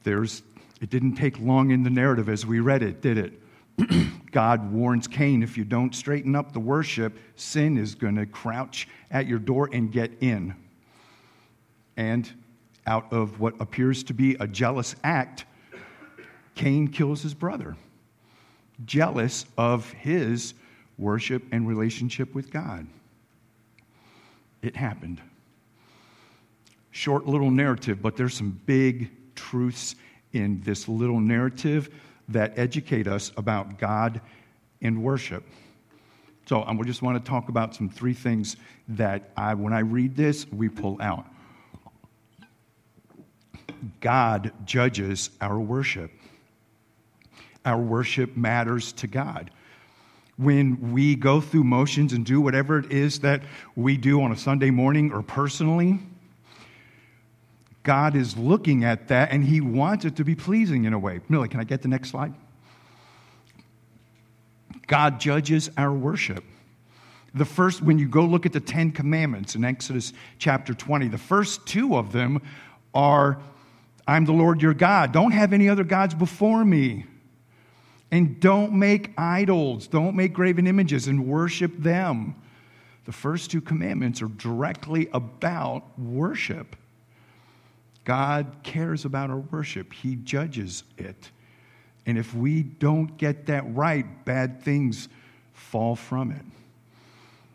There's, 0.04 0.42
it 0.80 0.90
didn't 0.90 1.16
take 1.16 1.40
long 1.40 1.70
in 1.70 1.82
the 1.82 1.90
narrative 1.90 2.28
as 2.28 2.46
we 2.46 2.61
read 2.61 2.82
it, 2.82 3.00
did 3.00 3.18
it? 3.18 3.40
God 4.30 4.73
warns 4.73 5.08
Cain 5.08 5.42
if 5.42 5.56
you 5.56 5.64
don't 5.64 5.94
straighten 5.94 6.37
up 6.37 6.52
the 6.52 6.61
worship, 6.61 7.18
sin 7.34 7.76
is 7.76 7.94
going 7.94 8.16
to 8.16 8.26
crouch 8.26 8.87
at 9.11 9.26
your 9.26 9.38
door 9.38 9.68
and 9.73 9.90
get 9.90 10.12
in. 10.20 10.54
And 11.96 12.30
out 12.87 13.12
of 13.12 13.40
what 13.40 13.61
appears 13.61 14.04
to 14.04 14.14
be 14.14 14.37
a 14.38 14.46
jealous 14.46 14.94
act, 15.02 15.46
Cain 16.54 16.88
kills 16.88 17.23
his 17.23 17.34
brother, 17.34 17.76
jealous 18.84 19.46
of 19.56 19.90
his 19.92 20.54
worship 20.99 21.42
and 21.50 21.66
relationship 21.66 22.34
with 22.34 22.50
God. 22.50 22.87
It 24.62 24.76
happened. 24.76 25.20
Short 26.90 27.26
little 27.26 27.50
narrative, 27.50 28.00
but 28.00 28.16
there's 28.16 28.34
some 28.34 28.61
big 28.66 29.11
truths 29.35 29.97
in 30.33 30.61
this 30.62 30.88
little 30.88 31.21
narrative 31.21 31.91
that 32.29 32.59
educate 32.59 33.07
us 33.07 33.33
about 33.37 33.79
God 33.79 34.21
and 34.83 35.03
worship. 35.03 35.45
So 36.47 36.62
I 36.62 36.75
just 36.83 37.03
want 37.03 37.23
to 37.23 37.29
talk 37.29 37.49
about 37.49 37.75
some 37.75 37.88
three 37.88 38.12
things 38.12 38.57
that 38.88 39.31
I, 39.37 39.55
when 39.55 39.73
I 39.73 39.81
read 39.81 40.14
this, 40.14 40.47
we 40.53 40.69
pull 40.69 40.99
out. 41.00 41.26
God 44.00 44.53
judges 44.64 45.31
our 45.41 45.59
worship. 45.59 46.11
Our 47.64 47.81
worship 47.81 48.37
matters 48.37 48.93
to 48.95 49.07
God. 49.07 49.50
When 50.37 50.93
we 50.93 51.14
go 51.14 51.41
through 51.41 51.64
motions 51.64 52.12
and 52.12 52.26
do 52.26 52.41
whatever 52.41 52.79
it 52.79 52.93
is 52.93 53.21
that 53.21 53.43
we 53.76 53.97
do 53.97 54.21
on 54.23 54.33
a 54.33 54.37
Sunday 54.37 54.71
morning 54.71 55.12
or 55.12 55.23
personally, 55.23 55.99
God 57.85 58.17
is 58.17 58.37
looking 58.37 58.83
at 58.83 59.09
that 59.09 59.31
and 59.31 59.45
He 59.45 59.61
wants 59.61 60.05
it 60.05 60.17
to 60.17 60.25
be 60.25 60.35
pleasing 60.35 60.85
in 60.85 60.93
a 60.93 60.99
way. 60.99 61.21
Millie, 61.29 61.49
can 61.49 61.61
I 61.61 61.64
get 61.64 61.83
the 61.83 61.88
next 61.88 62.11
slide? 62.11 62.35
God 64.87 65.21
judges 65.21 65.71
our 65.76 65.93
worship. 65.93 66.45
The 67.35 67.45
first, 67.45 67.83
when 67.83 67.99
you 67.99 68.09
go 68.09 68.25
look 68.25 68.47
at 68.47 68.53
the 68.53 68.61
Ten 68.61 68.91
Commandments 68.91 69.55
in 69.55 69.64
Exodus 69.64 70.12
chapter 70.38 70.73
20, 70.73 71.09
the 71.09 71.19
first 71.19 71.67
two 71.67 71.97
of 71.97 72.12
them 72.12 72.41
are 72.95 73.38
I'm 74.07 74.25
the 74.25 74.33
Lord 74.33 74.61
your 74.61 74.75
God. 74.75 75.12
Don't 75.12 75.33
have 75.33 75.53
any 75.53 75.69
other 75.69 75.85
gods 75.85 76.14
before 76.14 76.64
me. 76.64 77.07
And 78.11 78.38
don't 78.38 78.73
make 78.73 79.11
idols, 79.19 79.88
don't 79.88 80.14
make 80.14 80.33
graven 80.33 80.67
images 80.67 81.09
and 81.09 81.26
worship 81.26 81.73
them. 81.79 82.37
The 83.07 83.12
first 83.12 83.50
two 83.50 83.61
commandments 83.61 84.23
are 84.23 84.29
directly 84.29 85.09
about 85.12 85.99
worship. 85.99 86.76
God 88.04 88.56
cares 88.62 89.04
about 89.04 89.30
our 89.30 89.38
worship, 89.38 89.92
He 89.92 90.16
judges 90.16 90.84
it. 90.99 91.30
And 92.06 92.18
if 92.18 92.34
we 92.34 92.62
don't 92.62 93.16
get 93.16 93.46
that 93.46 93.64
right, 93.75 94.25
bad 94.25 94.62
things 94.62 95.08
fall 95.52 95.96
from 95.96 96.30
it. 96.30 96.42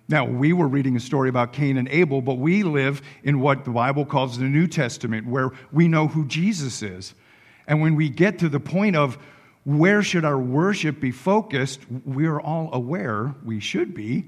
Now, 0.07 0.25
we 0.25 0.53
were 0.53 0.67
reading 0.67 0.95
a 0.95 0.99
story 0.99 1.29
about 1.29 1.53
Cain 1.53 1.77
and 1.77 1.87
Abel, 1.89 2.23
but 2.23 2.39
we 2.39 2.63
live 2.63 3.03
in 3.23 3.41
what 3.41 3.63
the 3.63 3.69
Bible 3.69 4.05
calls 4.05 4.39
the 4.39 4.45
New 4.45 4.65
Testament, 4.65 5.27
where 5.27 5.51
we 5.71 5.87
know 5.87 6.07
who 6.07 6.25
Jesus 6.25 6.81
is. 6.81 7.13
And 7.67 7.79
when 7.79 7.95
we 7.95 8.09
get 8.09 8.39
to 8.39 8.49
the 8.49 8.59
point 8.59 8.95
of 8.95 9.19
where 9.65 10.01
should 10.01 10.25
our 10.25 10.39
worship 10.39 10.99
be 10.99 11.11
focused, 11.11 11.81
we're 12.05 12.39
all 12.39 12.71
aware, 12.73 13.35
we 13.45 13.59
should 13.59 13.93
be, 13.93 14.25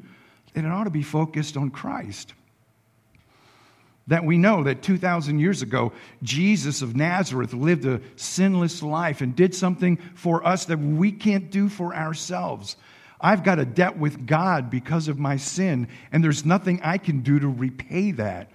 that 0.53 0.65
it 0.65 0.67
ought 0.67 0.83
to 0.83 0.91
be 0.91 1.01
focused 1.01 1.57
on 1.57 1.71
Christ. 1.71 2.35
That 4.11 4.25
we 4.25 4.37
know 4.37 4.61
that 4.63 4.81
2,000 4.81 5.39
years 5.39 5.61
ago, 5.61 5.93
Jesus 6.21 6.81
of 6.81 6.97
Nazareth 6.97 7.53
lived 7.53 7.85
a 7.85 8.01
sinless 8.17 8.83
life 8.83 9.21
and 9.21 9.33
did 9.33 9.55
something 9.55 9.95
for 10.15 10.45
us 10.45 10.65
that 10.65 10.79
we 10.79 11.13
can't 11.13 11.49
do 11.49 11.69
for 11.69 11.95
ourselves. 11.95 12.75
I've 13.21 13.45
got 13.45 13.57
a 13.57 13.63
debt 13.63 13.97
with 13.97 14.27
God 14.27 14.69
because 14.69 15.07
of 15.07 15.17
my 15.17 15.37
sin, 15.37 15.87
and 16.11 16.21
there's 16.21 16.43
nothing 16.43 16.81
I 16.83 16.97
can 16.97 17.21
do 17.21 17.39
to 17.39 17.47
repay 17.47 18.11
that. 18.11 18.51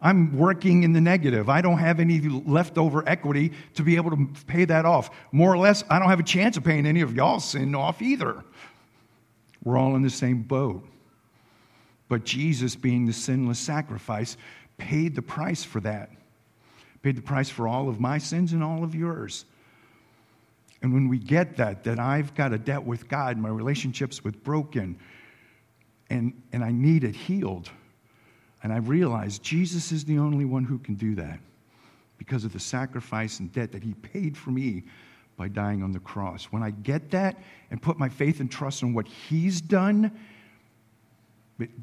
I'm 0.00 0.38
working 0.38 0.84
in 0.84 0.94
the 0.94 1.02
negative. 1.02 1.50
I 1.50 1.60
don't 1.60 1.80
have 1.80 2.00
any 2.00 2.20
leftover 2.20 3.06
equity 3.06 3.52
to 3.74 3.82
be 3.82 3.96
able 3.96 4.12
to 4.12 4.28
pay 4.46 4.64
that 4.64 4.86
off. 4.86 5.10
More 5.32 5.52
or 5.52 5.58
less, 5.58 5.84
I 5.90 5.98
don't 5.98 6.08
have 6.08 6.20
a 6.20 6.22
chance 6.22 6.56
of 6.56 6.64
paying 6.64 6.86
any 6.86 7.02
of 7.02 7.14
y'all's 7.14 7.44
sin 7.44 7.74
off 7.74 8.00
either. 8.00 8.42
We're 9.62 9.76
all 9.76 9.96
in 9.96 10.02
the 10.02 10.08
same 10.08 10.44
boat. 10.44 10.82
But 12.08 12.24
Jesus, 12.24 12.76
being 12.76 13.06
the 13.06 13.12
sinless 13.12 13.58
sacrifice, 13.58 14.36
paid 14.78 15.14
the 15.14 15.22
price 15.22 15.64
for 15.64 15.80
that. 15.80 16.10
Paid 17.02 17.16
the 17.16 17.22
price 17.22 17.50
for 17.50 17.68
all 17.68 17.88
of 17.88 18.00
my 18.00 18.18
sins 18.18 18.52
and 18.52 18.62
all 18.62 18.82
of 18.82 18.94
yours. 18.94 19.44
And 20.82 20.92
when 20.92 21.08
we 21.08 21.18
get 21.18 21.56
that, 21.56 21.84
that 21.84 21.98
I've 21.98 22.34
got 22.34 22.52
a 22.52 22.58
debt 22.58 22.84
with 22.84 23.08
God, 23.08 23.38
my 23.38 23.48
relationships 23.48 24.22
with 24.22 24.42
broken, 24.44 24.98
and, 26.10 26.40
and 26.52 26.62
I 26.62 26.72
need 26.72 27.04
it 27.04 27.14
healed. 27.14 27.70
And 28.62 28.72
I 28.72 28.78
realize 28.78 29.38
Jesus 29.38 29.92
is 29.92 30.04
the 30.04 30.18
only 30.18 30.44
one 30.44 30.64
who 30.64 30.78
can 30.78 30.94
do 30.94 31.14
that 31.16 31.38
because 32.18 32.44
of 32.44 32.52
the 32.52 32.60
sacrifice 32.60 33.40
and 33.40 33.52
debt 33.52 33.72
that 33.72 33.82
he 33.82 33.94
paid 33.94 34.36
for 34.36 34.50
me 34.50 34.84
by 35.36 35.48
dying 35.48 35.82
on 35.82 35.92
the 35.92 35.98
cross. 35.98 36.44
When 36.46 36.62
I 36.62 36.70
get 36.70 37.10
that 37.10 37.38
and 37.70 37.80
put 37.80 37.98
my 37.98 38.08
faith 38.08 38.40
and 38.40 38.50
trust 38.50 38.82
in 38.82 38.94
what 38.94 39.06
He's 39.06 39.60
done, 39.60 40.12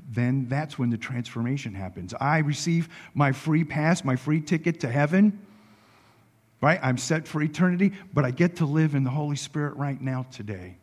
then 0.09 0.47
that's 0.49 0.77
when 0.77 0.89
the 0.89 0.97
transformation 0.97 1.73
happens. 1.73 2.13
I 2.19 2.39
receive 2.39 2.89
my 3.13 3.31
free 3.31 3.63
pass, 3.63 4.03
my 4.03 4.15
free 4.15 4.41
ticket 4.41 4.81
to 4.81 4.89
heaven, 4.89 5.45
right? 6.61 6.79
I'm 6.83 6.97
set 6.97 7.27
for 7.27 7.41
eternity, 7.41 7.93
but 8.13 8.25
I 8.25 8.31
get 8.31 8.57
to 8.57 8.65
live 8.65 8.95
in 8.95 9.03
the 9.03 9.09
Holy 9.09 9.35
Spirit 9.35 9.75
right 9.77 9.99
now 9.99 10.25
today. 10.31 10.77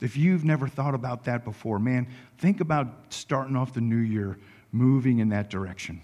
If 0.00 0.16
you've 0.16 0.44
never 0.44 0.68
thought 0.68 0.94
about 0.94 1.24
that 1.24 1.44
before, 1.44 1.78
man, 1.78 2.06
think 2.38 2.60
about 2.60 2.88
starting 3.10 3.56
off 3.56 3.74
the 3.74 3.80
new 3.80 3.96
year 3.96 4.38
moving 4.72 5.18
in 5.18 5.30
that 5.30 5.50
direction. 5.50 6.00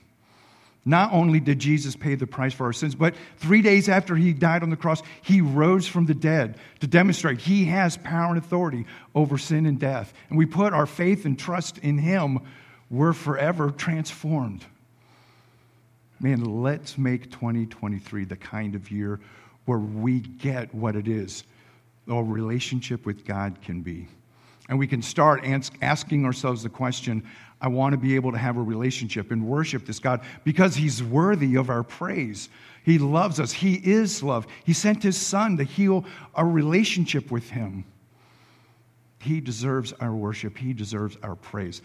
Not 0.88 1.12
only 1.12 1.40
did 1.40 1.58
Jesus 1.58 1.96
pay 1.96 2.14
the 2.14 2.28
price 2.28 2.54
for 2.54 2.64
our 2.64 2.72
sins, 2.72 2.94
but 2.94 3.16
three 3.38 3.60
days 3.60 3.88
after 3.88 4.14
he 4.14 4.32
died 4.32 4.62
on 4.62 4.70
the 4.70 4.76
cross, 4.76 5.02
he 5.20 5.40
rose 5.40 5.88
from 5.88 6.06
the 6.06 6.14
dead 6.14 6.58
to 6.78 6.86
demonstrate 6.86 7.40
he 7.40 7.64
has 7.64 7.96
power 7.96 8.28
and 8.28 8.38
authority 8.38 8.86
over 9.12 9.36
sin 9.36 9.66
and 9.66 9.80
death. 9.80 10.14
And 10.28 10.38
we 10.38 10.46
put 10.46 10.72
our 10.72 10.86
faith 10.86 11.24
and 11.24 11.36
trust 11.36 11.78
in 11.78 11.98
him, 11.98 12.38
we're 12.88 13.12
forever 13.12 13.72
transformed. 13.72 14.64
Man, 16.20 16.62
let's 16.62 16.96
make 16.96 17.32
2023 17.32 18.24
the 18.24 18.36
kind 18.36 18.76
of 18.76 18.92
year 18.92 19.18
where 19.64 19.80
we 19.80 20.20
get 20.20 20.72
what 20.72 20.94
it 20.94 21.08
is 21.08 21.42
a 22.08 22.22
relationship 22.22 23.04
with 23.04 23.24
God 23.24 23.60
can 23.60 23.82
be. 23.82 24.06
And 24.68 24.78
we 24.78 24.86
can 24.86 25.02
start 25.02 25.44
asking 25.82 26.24
ourselves 26.24 26.62
the 26.62 26.68
question 26.68 27.24
I 27.60 27.68
want 27.68 27.92
to 27.92 27.96
be 27.96 28.14
able 28.16 28.32
to 28.32 28.38
have 28.38 28.56
a 28.56 28.62
relationship 28.62 29.30
and 29.30 29.46
worship 29.46 29.86
this 29.86 29.98
God 29.98 30.20
because 30.44 30.74
He's 30.76 31.02
worthy 31.02 31.56
of 31.56 31.70
our 31.70 31.82
praise. 31.82 32.48
He 32.84 32.98
loves 32.98 33.40
us, 33.40 33.52
He 33.52 33.74
is 33.74 34.22
love. 34.22 34.46
He 34.64 34.72
sent 34.72 35.02
His 35.02 35.16
Son 35.16 35.56
to 35.56 35.64
heal 35.64 36.04
our 36.34 36.46
relationship 36.46 37.30
with 37.30 37.48
Him. 37.50 37.84
He 39.20 39.40
deserves 39.40 39.92
our 39.94 40.14
worship, 40.14 40.56
He 40.58 40.72
deserves 40.72 41.16
our 41.22 41.34
praise. 41.34 41.82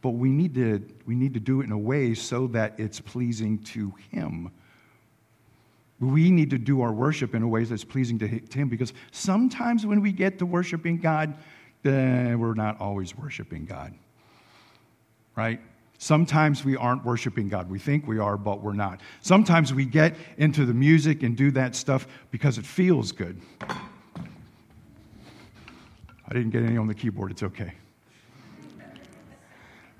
But 0.00 0.10
we 0.10 0.28
need 0.28 0.54
to, 0.54 0.86
we 1.06 1.14
need 1.14 1.34
to 1.34 1.40
do 1.40 1.60
it 1.60 1.64
in 1.64 1.72
a 1.72 1.78
way 1.78 2.14
so 2.14 2.46
that 2.48 2.74
it's 2.78 3.00
pleasing 3.00 3.58
to 3.64 3.92
Him. 4.10 4.50
We 6.00 6.30
need 6.30 6.50
to 6.50 6.58
do 6.58 6.82
our 6.82 6.92
worship 6.92 7.34
in 7.34 7.42
a 7.42 7.48
way 7.48 7.64
that's 7.64 7.82
pleasing 7.82 8.18
to 8.20 8.28
Him 8.28 8.68
because 8.68 8.92
sometimes 9.10 9.86
when 9.86 10.00
we 10.00 10.12
get 10.12 10.38
to 10.38 10.46
worshiping 10.46 10.98
God, 10.98 11.34
eh, 11.84 12.34
we're 12.34 12.54
not 12.54 12.80
always 12.80 13.16
worshiping 13.16 13.64
God. 13.64 13.94
Right? 15.38 15.60
Sometimes 15.98 16.64
we 16.64 16.76
aren't 16.76 17.04
worshiping 17.04 17.48
God. 17.48 17.70
We 17.70 17.78
think 17.78 18.08
we 18.08 18.18
are, 18.18 18.36
but 18.36 18.60
we're 18.60 18.72
not. 18.72 19.00
Sometimes 19.20 19.72
we 19.72 19.84
get 19.84 20.16
into 20.36 20.66
the 20.66 20.74
music 20.74 21.22
and 21.22 21.36
do 21.36 21.52
that 21.52 21.76
stuff 21.76 22.08
because 22.32 22.58
it 22.58 22.66
feels 22.66 23.12
good. 23.12 23.40
I 23.60 23.76
didn't 26.32 26.50
get 26.50 26.64
any 26.64 26.76
on 26.76 26.88
the 26.88 26.94
keyboard. 26.94 27.30
It's 27.30 27.44
okay. 27.44 27.72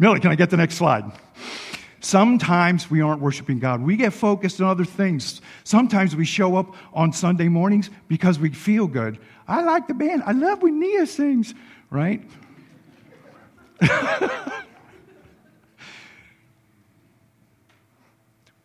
Millie, 0.00 0.18
can 0.18 0.32
I 0.32 0.34
get 0.34 0.50
the 0.50 0.56
next 0.56 0.74
slide? 0.74 1.04
Sometimes 2.00 2.90
we 2.90 3.00
aren't 3.00 3.20
worshiping 3.20 3.60
God. 3.60 3.80
We 3.80 3.96
get 3.96 4.12
focused 4.12 4.60
on 4.60 4.66
other 4.66 4.84
things. 4.84 5.40
Sometimes 5.62 6.16
we 6.16 6.24
show 6.24 6.56
up 6.56 6.74
on 6.92 7.12
Sunday 7.12 7.46
mornings 7.46 7.90
because 8.08 8.40
we 8.40 8.50
feel 8.50 8.88
good. 8.88 9.20
I 9.46 9.62
like 9.62 9.86
the 9.86 9.94
band. 9.94 10.24
I 10.26 10.32
love 10.32 10.62
when 10.62 10.80
Nia 10.80 11.06
sings, 11.06 11.54
right? 11.90 12.28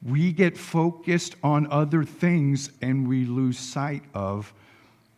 we 0.06 0.32
get 0.32 0.58
focused 0.58 1.36
on 1.44 1.68
other 1.72 2.04
things 2.04 2.72
and 2.82 3.08
we 3.08 3.26
lose 3.26 3.58
sight 3.58 4.04
of 4.14 4.54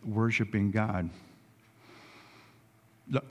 worshiping 0.05 0.71
God. 0.71 1.09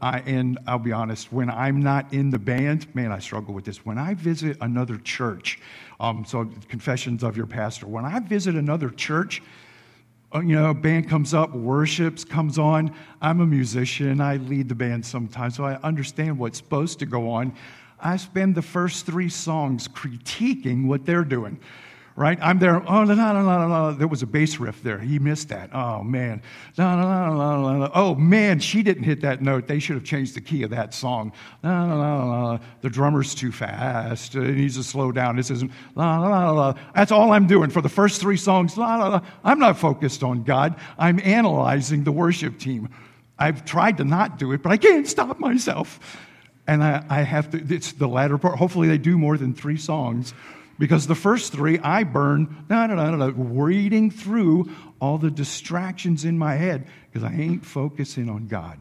I, 0.00 0.20
and 0.20 0.58
I'll 0.66 0.78
be 0.78 0.92
honest, 0.92 1.32
when 1.32 1.50
I'm 1.50 1.80
not 1.80 2.12
in 2.12 2.30
the 2.30 2.38
band, 2.38 2.92
man, 2.94 3.10
I 3.10 3.18
struggle 3.18 3.54
with 3.54 3.64
this. 3.64 3.84
When 3.84 3.98
I 3.98 4.14
visit 4.14 4.56
another 4.60 4.98
church, 4.98 5.58
um, 5.98 6.24
so 6.24 6.48
confessions 6.68 7.24
of 7.24 7.36
your 7.36 7.46
pastor, 7.46 7.86
when 7.86 8.04
I 8.04 8.20
visit 8.20 8.54
another 8.54 8.90
church, 8.90 9.42
uh, 10.34 10.40
you 10.40 10.54
know, 10.54 10.70
a 10.70 10.74
band 10.74 11.08
comes 11.08 11.34
up, 11.34 11.54
worships 11.54 12.24
comes 12.24 12.58
on. 12.58 12.92
I'm 13.20 13.40
a 13.40 13.46
musician, 13.46 14.20
I 14.20 14.36
lead 14.36 14.68
the 14.68 14.74
band 14.74 15.04
sometimes, 15.06 15.56
so 15.56 15.64
I 15.64 15.74
understand 15.82 16.38
what's 16.38 16.58
supposed 16.58 16.98
to 17.00 17.06
go 17.06 17.30
on. 17.30 17.52
I 18.00 18.16
spend 18.16 18.54
the 18.54 18.62
first 18.62 19.06
three 19.06 19.28
songs 19.28 19.88
critiquing 19.88 20.86
what 20.86 21.06
they're 21.06 21.24
doing 21.24 21.60
right? 22.16 22.38
I'm 22.40 22.58
there. 22.58 22.76
Oh, 22.76 23.02
la, 23.02 23.14
la, 23.14 23.40
la, 23.40 23.66
la, 23.66 23.90
There 23.92 24.06
was 24.06 24.22
a 24.22 24.26
bass 24.26 24.58
riff 24.60 24.82
there. 24.82 24.98
He 24.98 25.18
missed 25.18 25.48
that. 25.48 25.70
Oh, 25.74 26.02
man. 26.02 26.42
La, 26.76 26.94
la, 26.94 27.28
la, 27.28 27.56
la, 27.56 27.76
la. 27.76 27.90
Oh, 27.94 28.14
man, 28.14 28.60
she 28.60 28.82
didn't 28.82 29.02
hit 29.02 29.20
that 29.22 29.42
note. 29.42 29.66
They 29.66 29.78
should 29.78 29.96
have 29.96 30.04
changed 30.04 30.34
the 30.34 30.40
key 30.40 30.62
of 30.62 30.70
that 30.70 30.94
song. 30.94 31.32
La, 31.62 31.84
la, 31.84 31.94
la, 31.94 32.42
la. 32.42 32.58
The 32.82 32.90
drummer's 32.90 33.34
too 33.34 33.50
fast. 33.50 34.34
It 34.34 34.56
needs 34.56 34.76
to 34.76 34.84
slow 34.84 35.10
down. 35.10 35.36
This 35.36 35.50
isn't 35.50 35.72
la, 35.94 36.18
la, 36.18 36.28
la, 36.28 36.50
la. 36.50 36.74
That's 36.94 37.10
all 37.10 37.32
I'm 37.32 37.46
doing 37.46 37.70
for 37.70 37.80
the 37.80 37.88
first 37.88 38.20
three 38.20 38.36
songs. 38.36 38.76
La, 38.76 38.96
la, 38.96 39.08
la. 39.08 39.20
I'm 39.42 39.58
not 39.58 39.78
focused 39.78 40.22
on 40.22 40.44
God. 40.44 40.76
I'm 40.98 41.18
analyzing 41.20 42.04
the 42.04 42.12
worship 42.12 42.58
team. 42.58 42.88
I've 43.38 43.64
tried 43.64 43.96
to 43.96 44.04
not 44.04 44.38
do 44.38 44.52
it, 44.52 44.62
but 44.62 44.70
I 44.70 44.76
can't 44.76 45.08
stop 45.08 45.40
myself. 45.40 45.98
And 46.66 46.82
I, 46.82 47.04
I 47.08 47.22
have 47.22 47.50
to, 47.50 47.74
it's 47.74 47.92
the 47.92 48.08
latter 48.08 48.38
part. 48.38 48.58
Hopefully, 48.58 48.88
they 48.88 48.98
do 48.98 49.18
more 49.18 49.36
than 49.36 49.54
three 49.54 49.76
songs 49.76 50.32
because 50.78 51.06
the 51.06 51.14
first 51.14 51.52
three, 51.52 51.78
I 51.78 52.04
burn, 52.04 52.64
no, 52.68 52.86
no, 52.86 52.94
no, 52.94 53.14
no, 53.16 53.30
reading 53.30 54.10
through 54.10 54.70
all 55.00 55.18
the 55.18 55.30
distractions 55.30 56.24
in 56.24 56.38
my 56.38 56.54
head 56.54 56.86
because 57.12 57.22
I 57.22 57.34
ain't 57.34 57.64
focusing 57.64 58.28
on 58.28 58.48
God. 58.48 58.78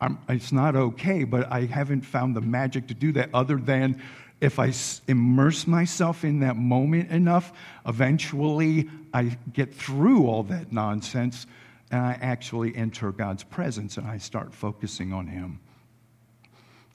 I'm, 0.00 0.18
it's 0.28 0.52
not 0.52 0.76
okay, 0.76 1.24
but 1.24 1.52
I 1.52 1.66
haven't 1.66 2.02
found 2.02 2.34
the 2.34 2.40
magic 2.40 2.86
to 2.88 2.94
do 2.94 3.12
that 3.12 3.30
other 3.34 3.56
than 3.56 4.00
if 4.40 4.58
I 4.58 4.72
immerse 5.06 5.66
myself 5.66 6.24
in 6.24 6.40
that 6.40 6.56
moment 6.56 7.10
enough, 7.10 7.52
eventually 7.86 8.88
I 9.12 9.36
get 9.52 9.74
through 9.74 10.26
all 10.26 10.44
that 10.44 10.72
nonsense 10.72 11.46
and 11.90 12.00
I 12.00 12.18
actually 12.22 12.74
enter 12.74 13.12
God's 13.12 13.44
presence 13.44 13.98
and 13.98 14.06
I 14.06 14.16
start 14.16 14.54
focusing 14.54 15.12
on 15.12 15.26
Him. 15.26 15.60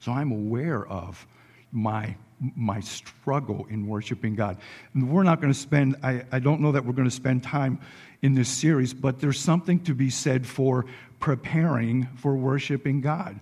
So 0.00 0.12
I'm 0.12 0.32
aware 0.32 0.86
of 0.86 1.26
my 1.72 2.16
my 2.54 2.80
struggle 2.80 3.66
in 3.70 3.86
worshiping 3.86 4.34
God. 4.34 4.58
And 4.94 5.10
we're 5.10 5.22
not 5.22 5.40
going 5.40 5.52
to 5.52 5.58
spend, 5.58 5.96
I, 6.02 6.24
I 6.30 6.38
don't 6.38 6.60
know 6.60 6.72
that 6.72 6.84
we're 6.84 6.92
going 6.92 7.08
to 7.08 7.14
spend 7.14 7.42
time 7.42 7.80
in 8.22 8.34
this 8.34 8.48
series, 8.48 8.92
but 8.92 9.20
there's 9.20 9.40
something 9.40 9.80
to 9.80 9.94
be 9.94 10.10
said 10.10 10.46
for 10.46 10.84
preparing 11.20 12.08
for 12.16 12.36
worshiping 12.36 13.00
God. 13.00 13.40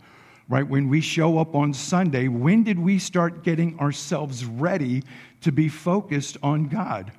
Right? 0.48 0.66
When 0.66 0.88
we 0.90 1.00
show 1.00 1.38
up 1.38 1.54
on 1.54 1.72
Sunday, 1.72 2.28
when 2.28 2.64
did 2.64 2.78
we 2.78 2.98
start 2.98 3.44
getting 3.44 3.78
ourselves 3.80 4.44
ready 4.44 5.02
to 5.40 5.50
be 5.50 5.68
focused 5.68 6.36
on 6.42 6.68
God? 6.68 7.12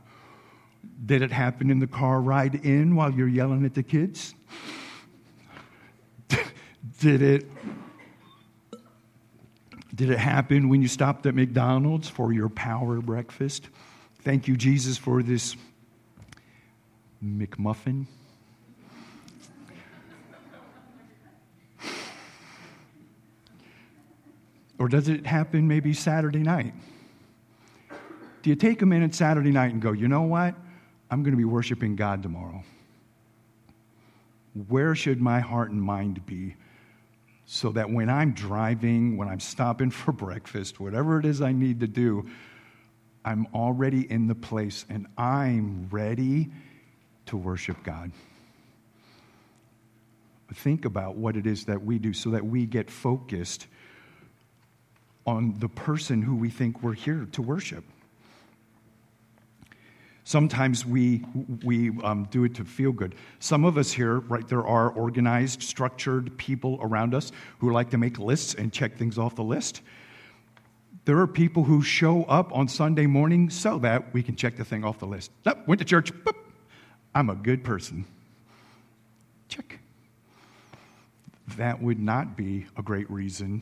Did 1.05 1.23
it 1.23 1.31
happen 1.31 1.71
in 1.71 1.79
the 1.79 1.87
car 1.87 2.21
ride 2.21 2.63
in 2.63 2.95
while 2.95 3.11
you're 3.11 3.27
yelling 3.27 3.65
at 3.65 3.73
the 3.73 3.83
kids? 3.83 4.35
did 6.99 7.21
it 7.21 7.45
did 9.95 10.09
it 10.09 10.19
happen 10.19 10.67
when 10.67 10.81
you 10.81 10.87
stopped 10.87 11.25
at 11.25 11.33
McDonald's 11.33 12.09
for 12.09 12.33
your 12.33 12.49
power 12.49 12.99
breakfast? 12.99 13.69
Thank 14.23 14.47
you, 14.47 14.57
Jesus, 14.57 14.97
for 14.97 15.23
this 15.23 15.55
McMuffin. 17.23 18.05
Or 24.77 24.89
does 24.89 25.07
it 25.07 25.25
happen 25.25 25.67
maybe 25.67 25.93
Saturday 25.93 26.39
night? 26.39 26.73
Do 28.41 28.49
you 28.49 28.55
take 28.55 28.81
a 28.81 28.85
minute 28.85 29.15
Saturday 29.15 29.51
night 29.51 29.71
and 29.71 29.81
go, 29.81 29.93
you 29.93 30.07
know 30.07 30.23
what? 30.23 30.53
I'm 31.09 31.23
going 31.23 31.31
to 31.31 31.37
be 31.37 31.45
worshiping 31.45 31.95
God 31.95 32.21
tomorrow. 32.21 32.63
Where 34.67 34.93
should 34.95 35.21
my 35.21 35.39
heart 35.39 35.71
and 35.71 35.81
mind 35.81 36.25
be? 36.25 36.55
So 37.45 37.71
that 37.71 37.89
when 37.89 38.09
I'm 38.09 38.33
driving, 38.33 39.17
when 39.17 39.27
I'm 39.27 39.39
stopping 39.39 39.91
for 39.91 40.11
breakfast, 40.11 40.79
whatever 40.79 41.19
it 41.19 41.25
is 41.25 41.41
I 41.41 41.51
need 41.51 41.79
to 41.81 41.87
do, 41.87 42.27
I'm 43.23 43.47
already 43.53 44.09
in 44.11 44.27
the 44.27 44.35
place 44.35 44.85
and 44.89 45.07
I'm 45.17 45.87
ready 45.89 46.49
to 47.27 47.37
worship 47.37 47.77
God. 47.83 48.11
Think 50.53 50.85
about 50.85 51.15
what 51.15 51.35
it 51.35 51.47
is 51.47 51.65
that 51.65 51.83
we 51.83 51.97
do 51.97 52.13
so 52.13 52.29
that 52.29 52.45
we 52.45 52.65
get 52.65 52.89
focused 52.89 53.67
on 55.25 55.55
the 55.57 55.67
person 55.67 56.21
who 56.21 56.35
we 56.35 56.49
think 56.49 56.83
we're 56.83 56.93
here 56.93 57.27
to 57.31 57.41
worship. 57.41 57.83
Sometimes 60.27 60.87
we, 60.87 61.23
we 61.63 61.91
um, 62.03 62.27
do 62.31 62.45
it 62.45 62.55
to 62.55 62.65
feel 62.65 62.91
good. 62.91 63.13
Some 63.37 63.63
of 63.63 63.77
us 63.77 63.91
here, 63.91 64.21
right, 64.21 64.45
there 64.47 64.65
are 64.65 64.89
organized, 64.89 65.61
structured 65.61 66.35
people 66.35 66.79
around 66.81 67.13
us 67.13 67.31
who 67.59 67.71
like 67.71 67.91
to 67.91 67.99
make 67.99 68.17
lists 68.17 68.55
and 68.55 68.73
check 68.73 68.97
things 68.97 69.19
off 69.19 69.35
the 69.35 69.43
list. 69.43 69.81
There 71.05 71.19
are 71.19 71.27
people 71.27 71.63
who 71.63 71.83
show 71.83 72.23
up 72.23 72.51
on 72.57 72.67
Sunday 72.67 73.05
morning 73.05 73.51
so 73.51 73.77
that 73.79 74.15
we 74.15 74.23
can 74.23 74.35
check 74.35 74.57
the 74.57 74.65
thing 74.65 74.83
off 74.83 74.97
the 74.97 75.05
list. 75.05 75.29
Oh, 75.45 75.53
went 75.67 75.77
to 75.77 75.85
church, 75.85 76.11
boop. 76.11 76.35
I'm 77.13 77.29
a 77.29 77.35
good 77.35 77.63
person. 77.63 78.05
Check. 79.47 79.79
That 81.55 81.83
would 81.83 81.99
not 81.99 82.35
be 82.35 82.65
a 82.75 82.81
great 82.81 83.09
reason 83.11 83.61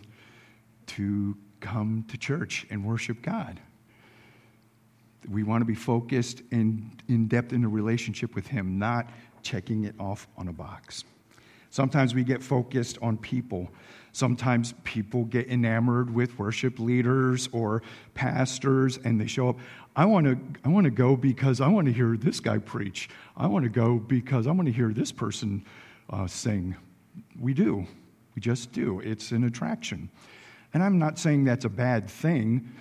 to 0.87 1.35
come 1.59 2.05
to 2.07 2.17
church 2.17 2.65
and 2.69 2.85
worship 2.85 3.21
God. 3.21 3.59
We 5.29 5.43
want 5.43 5.61
to 5.61 5.65
be 5.65 5.75
focused 5.75 6.41
and 6.51 7.01
in 7.07 7.27
depth 7.27 7.53
in 7.53 7.63
a 7.63 7.69
relationship 7.69 8.35
with 8.35 8.47
Him, 8.47 8.77
not 8.77 9.09
checking 9.41 9.83
it 9.83 9.95
off 9.99 10.27
on 10.37 10.47
a 10.47 10.53
box. 10.53 11.03
Sometimes 11.69 12.13
we 12.13 12.23
get 12.23 12.43
focused 12.43 12.99
on 13.01 13.17
people. 13.17 13.67
Sometimes 14.11 14.75
people 14.83 15.25
get 15.25 15.47
enamored 15.47 16.13
with 16.13 16.37
worship 16.37 16.77
leaders 16.77 17.49
or 17.51 17.81
pastors 18.13 18.99
and 19.03 19.19
they 19.19 19.25
show 19.25 19.49
up. 19.49 19.57
I 19.95 20.05
want 20.05 20.27
to 20.27 20.37
I 20.63 20.69
want 20.69 20.85
to 20.85 20.91
go 20.91 21.15
because 21.15 21.61
I 21.61 21.67
want 21.67 21.87
to 21.87 21.93
hear 21.93 22.15
this 22.15 22.39
guy 22.39 22.59
preach. 22.59 23.09
I 23.35 23.47
want 23.47 23.63
to 23.63 23.69
go 23.69 23.97
because 23.97 24.45
I 24.45 24.51
want 24.51 24.67
to 24.67 24.71
hear 24.71 24.93
this 24.93 25.11
person 25.11 25.65
uh, 26.11 26.27
sing. 26.27 26.75
We 27.39 27.55
do. 27.55 27.87
We 28.35 28.41
just 28.41 28.71
do. 28.71 28.99
It's 28.99 29.31
an 29.31 29.43
attraction. 29.43 30.09
And 30.73 30.83
I'm 30.83 30.97
not 30.97 31.19
saying 31.19 31.43
that's 31.45 31.65
a 31.65 31.69
bad 31.69 32.09
thing, 32.09 32.71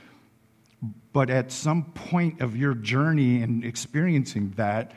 but 1.12 1.30
at 1.30 1.52
some 1.52 1.84
point 1.92 2.40
of 2.40 2.56
your 2.56 2.74
journey 2.74 3.42
and 3.42 3.64
experiencing 3.64 4.52
that, 4.56 4.92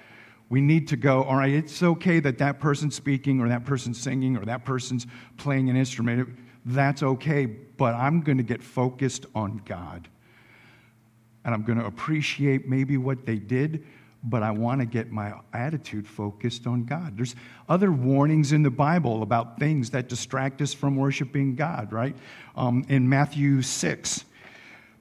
we 0.50 0.62
need 0.62 0.88
to 0.89 0.95
go, 0.95 1.24
all 1.24 1.38
right, 1.38 1.54
it's 1.54 1.82
okay 1.82 2.19
that 2.19 2.38
that 2.38 2.60
person's 2.60 2.95
speaking 2.95 3.41
or 3.41 3.50
that 3.50 3.65
person's 3.65 4.00
singing 4.00 4.38
or 4.38 4.45
that 4.45 4.63
person's 4.63 5.08
playing 5.38 5.69
an 5.69 5.76
instrument. 5.76 6.30
That's 6.65 7.04
okay, 7.04 7.45
but 7.45 7.95
I'm 7.95 8.21
going 8.21 8.38
to 8.38 8.43
get 8.43 8.63
focused 8.63 9.26
on 9.36 9.62
God. 9.65 10.08
And 11.43 11.54
I'm 11.54 11.63
going 11.63 11.78
to 11.78 11.86
appreciate 11.86 12.67
maybe 12.67 12.98
what 12.98 13.26
they 13.26 13.38
did, 13.38 13.86
but 14.24 14.41
I 14.41 14.52
want 14.52 14.82
to 14.82 14.86
get 14.86 15.12
my 15.12 15.34
attitude 15.54 16.08
focused 16.08 16.65
on 16.65 16.86
God. 16.86 17.17
There's 17.17 17.36
other 17.69 17.91
warnings 17.91 18.52
in 18.52 18.63
the 18.63 18.71
Bible 18.71 19.21
about 19.21 19.60
things 19.60 19.91
that 19.91 20.10
distract 20.10 20.62
us 20.62 20.74
from 20.74 20.95
worshiping 20.95 21.56
God, 21.56 21.91
right? 21.93 22.15
Um, 22.56 22.84
in 22.88 23.08
Matthew 23.08 23.62
6, 23.62 24.26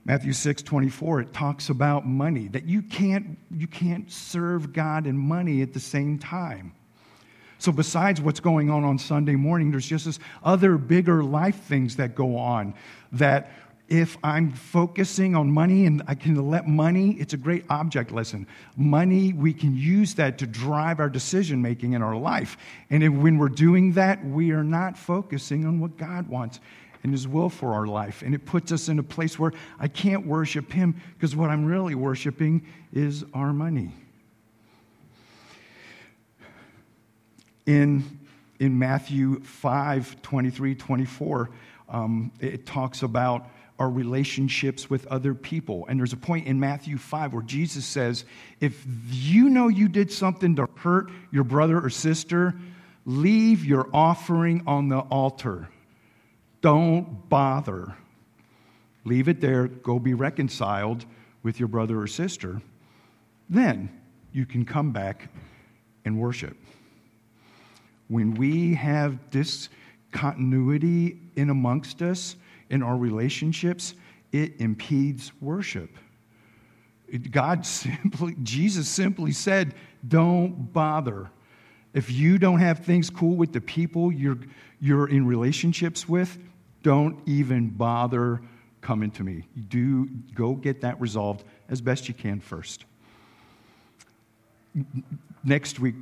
Matthew 0.07 0.35
6, 0.35 0.63
24, 0.63 1.21
it 1.23 1.33
talks 1.33 1.71
about 1.71 2.07
money, 2.07 2.49
that 2.49 2.65
you 2.65 2.83
can't, 2.83 3.39
you 3.51 3.67
can't 3.67 4.11
serve 4.11 4.73
God 4.73 5.07
and 5.07 5.19
money 5.19 5.63
at 5.63 5.73
the 5.73 5.81
same 5.81 6.19
time. 6.19 6.75
So, 7.59 7.73
besides 7.73 8.21
what's 8.21 8.41
going 8.41 8.69
on 8.69 8.85
on 8.85 8.99
Sunday 8.99 9.37
morning, 9.37 9.71
there's 9.71 9.87
just 9.87 10.05
this 10.05 10.19
other 10.43 10.77
bigger 10.77 11.25
life 11.25 11.57
things 11.63 11.97
that 11.97 12.15
go 12.15 12.37
on. 12.37 12.75
That 13.13 13.53
if 13.89 14.19
I'm 14.23 14.53
focusing 14.53 15.35
on 15.35 15.51
money 15.51 15.87
and 15.87 16.03
I 16.07 16.15
can 16.15 16.51
let 16.51 16.67
money, 16.67 17.13
it's 17.13 17.33
a 17.33 17.39
great 17.39 17.65
object 17.71 18.13
lesson. 18.13 18.47
Money, 18.77 19.33
we 19.33 19.55
can 19.55 19.77
use 19.77 20.15
that 20.15 20.37
to 20.39 20.47
drive 20.47 21.01
our 21.01 21.09
decision 21.09 21.63
making 21.63 21.93
in 21.93 22.03
our 22.03 22.17
life. 22.17 22.59
And 22.91 23.03
if, 23.03 23.13
when 23.13 23.39
we're 23.39 23.49
doing 23.49 23.93
that, 23.93 24.25
we 24.25 24.51
are 24.51 24.65
not 24.65 24.99
focusing 24.99 25.65
on 25.65 25.81
what 25.81 25.97
God 25.97 26.29
wants 26.29 26.61
and 27.05 27.13
His 27.13 27.29
will 27.29 27.51
for 27.51 27.75
our 27.75 27.87
life. 27.87 28.23
And 28.23 28.35
it 28.35 28.47
puts 28.47 28.73
us 28.73 28.89
in 28.89 28.99
a 28.99 29.03
place 29.03 29.39
where 29.39 29.53
I 29.79 29.87
can't 29.89 30.27
worship 30.27 30.73
Him 30.73 31.01
because 31.15 31.37
what 31.37 31.51
I'm 31.51 31.67
really 31.67 31.95
worshiping 31.95 32.67
is 32.93 33.25
our 33.35 33.53
money. 33.53 33.93
In, 37.67 38.19
in 38.59 38.79
Matthew 38.79 39.41
5 39.41 40.23
23, 40.23 40.75
24, 40.75 41.51
um, 41.91 42.33
it 42.41 42.67
talks 42.67 43.03
about 43.03 43.49
our 43.79 43.91
relationships 43.91 44.89
with 44.89 45.07
other 45.07 45.35
people. 45.35 45.85
And 45.89 45.99
there's 45.99 46.13
a 46.13 46.19
point 46.19 46.47
in 46.47 46.61
Matthew 46.61 46.97
5 46.97 47.33
where 47.35 47.43
Jesus 47.43 47.85
says, 47.85 48.25
If 48.61 48.87
you 49.11 49.51
know 49.51 49.69
you 49.69 49.89
did 49.89 50.11
something 50.11 50.57
to 50.57 50.69
hurt 50.77 51.11
your 51.31 51.45
brother 51.45 51.81
or 51.81 51.91
sister, 51.91 52.55
leave 53.05 53.65
your 53.65 53.89
offering 53.93 54.63
on 54.67 54.89
the 54.89 55.01
altar. 55.01 55.69
Don't 56.65 57.29
bother. 57.29 57.95
Leave 59.05 59.29
it 59.29 59.43
there. 59.43 59.69
Go 59.69 59.99
be 59.99 60.15
reconciled 60.15 61.05
with 61.43 61.61
your 61.61 61.69
brother 61.69 62.01
or 62.01 62.07
sister. 62.07 62.63
Then 63.51 63.91
you 64.33 64.47
can 64.47 64.65
come 64.65 64.91
back 64.91 65.29
and 66.07 66.19
worship. 66.19 66.57
When 68.09 68.33
we 68.33 68.73
have 68.77 69.29
discontinuity 69.29 71.19
in 71.37 71.51
amongst 71.51 72.01
us, 72.01 72.37
in 72.71 72.83
our 72.83 72.97
relationships, 72.97 73.93
it 74.33 74.59
impedes 74.59 75.33
worship. 75.43 75.91
God 77.31 77.67
simply, 77.67 78.37
Jesus 78.43 78.89
simply 78.89 79.33
said, 79.33 79.75
don't 80.09 80.73
bother. 80.73 81.29
If 81.93 82.11
you 82.11 82.39
don't 82.39 82.61
have 82.61 82.79
things 82.79 83.11
cool 83.11 83.37
with 83.37 83.53
the 83.53 83.61
people 83.61 84.11
you're, 84.11 84.39
you're 84.81 85.11
in 85.11 85.27
relationships 85.27 86.09
with, 86.09 86.39
don't 86.85 87.19
even 87.27 87.71
bother 87.71 88.41
coming 88.81 89.11
to 89.11 89.25
me. 89.25 89.49
Do 89.69 90.07
go 90.35 90.55
get 90.55 90.83
that 90.83 91.01
resolved 91.01 91.43
as 91.69 91.81
best 91.81 92.07
you 92.07 92.15
can 92.15 92.39
first. 92.39 92.85
Next 95.43 95.81
week, 95.81 95.97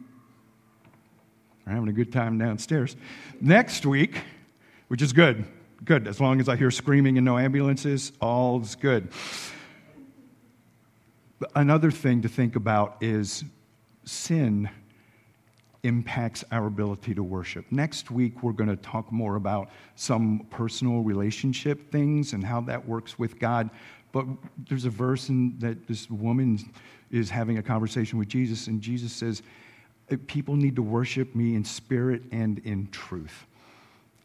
we're 1.65 1.73
having 1.73 1.89
a 1.89 1.93
good 1.93 2.13
time 2.13 2.37
downstairs. 2.37 2.97
Next 3.41 3.87
week, 3.87 4.23
which 4.89 5.01
is 5.01 5.13
good, 5.13 5.45
good. 5.85 6.09
As 6.09 6.21
long 6.21 6.41
as 6.41 6.49
I 6.49 6.57
hear 6.57 6.71
screaming 6.71 7.17
and 7.17 7.25
no 7.25 7.39
ambulances, 7.39 8.13
all's 8.21 8.75
good. 8.75 9.09
Another 11.55 11.91
thing 11.91 12.23
to 12.23 12.29
think 12.29 12.57
about 12.57 12.97
is 13.01 13.45
sin 14.05 14.69
impacts 15.85 16.45
our 16.53 16.67
ability 16.67 17.15
to 17.15 17.25
worship. 17.25 17.67
Next 17.71 18.11
week, 18.11 18.43
we're 18.43 18.53
going 18.53 18.71
to 18.71 18.77
talk 18.77 19.11
more 19.11 19.35
about 19.35 19.71
some 19.97 20.47
personal 20.51 21.01
relationship 21.01 21.91
things 21.91 22.35
and 22.35 22.45
how 22.45 22.61
that 22.63 22.87
works 22.87 23.19
with 23.19 23.39
God. 23.41 23.69
But 24.13 24.27
there's 24.69 24.85
a 24.85 24.91
verse 24.91 25.29
in 25.29 25.59
that 25.59 25.89
this 25.89 26.09
woman 26.09 26.59
is 27.11 27.31
having 27.31 27.59
a 27.59 27.63
conversation 27.63 28.19
with 28.19 28.29
Jesus, 28.29 28.69
and 28.69 28.81
Jesus 28.81 29.13
says, 29.13 29.43
uh, 30.11 30.17
People 30.27 30.55
need 30.55 30.77
to 30.77 30.83
worship 30.83 31.35
me 31.35 31.57
in 31.57 31.65
spirit 31.65 32.23
and 32.31 32.59
in 32.61 32.89
truth. 32.89 33.47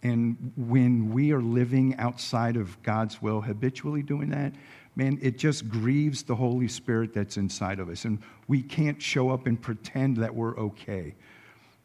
And 0.03 0.53
when 0.55 1.11
we 1.11 1.31
are 1.31 1.41
living 1.41 1.95
outside 1.97 2.55
of 2.55 2.81
God's 2.83 3.19
will, 3.19 3.41
habitually 3.41 4.03
doing 4.03 4.29
that, 4.29 4.53
man, 4.95 5.17
it 5.23 5.39
just 5.39 5.67
grieves 5.67 6.21
the 6.21 6.35
Holy 6.35 6.67
Spirit 6.67 7.15
that's 7.15 7.37
inside 7.37 7.79
of 7.79 7.89
us. 7.89 8.05
And 8.05 8.19
we 8.47 8.61
can't 8.61 9.01
show 9.01 9.31
up 9.31 9.47
and 9.47 9.59
pretend 9.59 10.17
that 10.17 10.33
we're 10.33 10.55
okay 10.57 11.15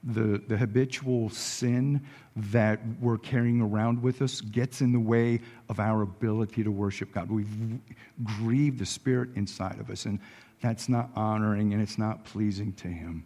the, 0.04 0.42
the 0.48 0.56
habitual 0.56 1.30
sin 1.30 2.00
that 2.34 2.80
we're 3.00 3.18
carrying 3.18 3.60
around 3.60 4.02
with 4.02 4.22
us 4.22 4.40
gets 4.40 4.80
in 4.80 4.92
the 4.92 5.00
way 5.00 5.40
of 5.68 5.78
our 5.78 6.02
ability 6.02 6.64
to 6.64 6.70
worship 6.70 7.12
God. 7.12 7.30
We've 7.30 7.78
grieved 8.24 8.78
the 8.78 8.86
Spirit 8.86 9.30
inside 9.36 9.78
of 9.78 9.90
us, 9.90 10.06
and 10.06 10.18
that's 10.60 10.88
not 10.88 11.10
honoring 11.14 11.72
and 11.72 11.82
it's 11.82 11.98
not 11.98 12.24
pleasing 12.24 12.72
to 12.74 12.88
Him. 12.88 13.24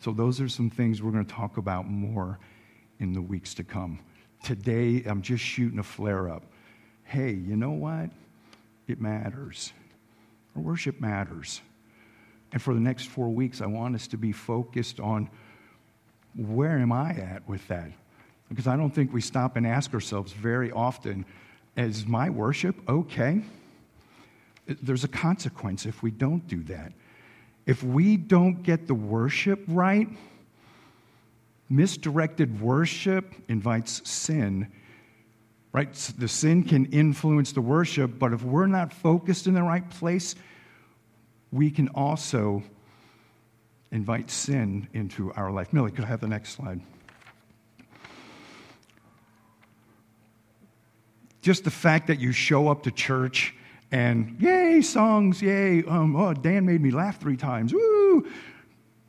So, 0.00 0.12
those 0.12 0.40
are 0.40 0.48
some 0.48 0.68
things 0.68 1.02
we're 1.02 1.12
going 1.12 1.24
to 1.24 1.32
talk 1.32 1.56
about 1.56 1.88
more 1.88 2.38
in 2.98 3.12
the 3.12 3.22
weeks 3.22 3.54
to 3.54 3.64
come. 3.64 4.00
Today, 4.42 5.02
I'm 5.06 5.22
just 5.22 5.42
shooting 5.42 5.78
a 5.78 5.82
flare 5.82 6.28
up. 6.28 6.42
Hey, 7.04 7.32
you 7.32 7.56
know 7.56 7.70
what? 7.70 8.10
It 8.86 9.00
matters. 9.00 9.72
Our 10.54 10.62
worship 10.62 11.00
matters. 11.00 11.60
And 12.54 12.62
for 12.62 12.72
the 12.72 12.80
next 12.80 13.08
four 13.08 13.30
weeks, 13.30 13.60
I 13.60 13.66
want 13.66 13.96
us 13.96 14.06
to 14.06 14.16
be 14.16 14.30
focused 14.30 15.00
on 15.00 15.28
where 16.36 16.78
am 16.78 16.92
I 16.92 17.10
at 17.10 17.42
with 17.48 17.66
that? 17.66 17.90
Because 18.48 18.68
I 18.68 18.76
don't 18.76 18.94
think 18.94 19.12
we 19.12 19.20
stop 19.20 19.56
and 19.56 19.66
ask 19.66 19.92
ourselves 19.92 20.30
very 20.32 20.70
often, 20.70 21.26
is 21.76 22.06
my 22.06 22.30
worship 22.30 22.76
okay? 22.88 23.42
There's 24.66 25.02
a 25.02 25.08
consequence 25.08 25.84
if 25.84 26.00
we 26.00 26.12
don't 26.12 26.46
do 26.46 26.62
that. 26.64 26.92
If 27.66 27.82
we 27.82 28.16
don't 28.16 28.62
get 28.62 28.86
the 28.86 28.94
worship 28.94 29.60
right, 29.66 30.06
misdirected 31.68 32.60
worship 32.60 33.34
invites 33.48 34.08
sin 34.08 34.70
right 35.72 35.92
the 36.18 36.28
sin 36.28 36.62
can 36.62 36.84
influence 36.92 37.52
the 37.52 37.60
worship 37.60 38.18
but 38.18 38.34
if 38.34 38.42
we're 38.44 38.66
not 38.66 38.92
focused 38.92 39.46
in 39.46 39.54
the 39.54 39.62
right 39.62 39.88
place 39.88 40.36
we 41.54 41.70
can 41.70 41.88
also 41.90 42.64
invite 43.92 44.28
sin 44.28 44.88
into 44.92 45.32
our 45.34 45.52
life. 45.52 45.72
Millie, 45.72 45.92
could 45.92 46.04
I 46.04 46.08
have 46.08 46.20
the 46.20 46.26
next 46.26 46.50
slide? 46.50 46.80
Just 51.42 51.62
the 51.62 51.70
fact 51.70 52.08
that 52.08 52.18
you 52.18 52.32
show 52.32 52.68
up 52.68 52.82
to 52.82 52.90
church 52.90 53.54
and 53.92 54.36
yay, 54.40 54.80
songs, 54.80 55.40
yay, 55.40 55.84
um, 55.84 56.16
oh, 56.16 56.34
Dan 56.34 56.66
made 56.66 56.80
me 56.80 56.90
laugh 56.90 57.20
three 57.20 57.36
times, 57.36 57.72
woo, 57.72 58.28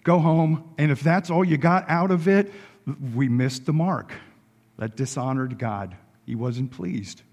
go 0.04 0.20
home. 0.20 0.76
And 0.78 0.92
if 0.92 1.02
that's 1.02 1.32
all 1.32 1.44
you 1.44 1.58
got 1.58 1.90
out 1.90 2.12
of 2.12 2.28
it, 2.28 2.54
we 3.16 3.28
missed 3.28 3.66
the 3.66 3.74
mark. 3.74 4.14
That 4.78 4.96
dishonored 4.96 5.58
God. 5.58 5.96
He 6.28 6.36
wasn't 6.36 6.70
pleased. 6.70 7.24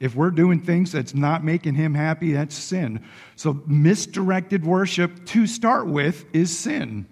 If 0.00 0.14
we're 0.14 0.30
doing 0.30 0.60
things 0.60 0.92
that's 0.92 1.14
not 1.14 1.44
making 1.44 1.74
him 1.74 1.94
happy, 1.94 2.32
that's 2.32 2.54
sin. 2.54 3.04
So, 3.36 3.62
misdirected 3.66 4.64
worship 4.64 5.26
to 5.26 5.46
start 5.46 5.86
with 5.86 6.24
is 6.34 6.58
sin. 6.58 7.06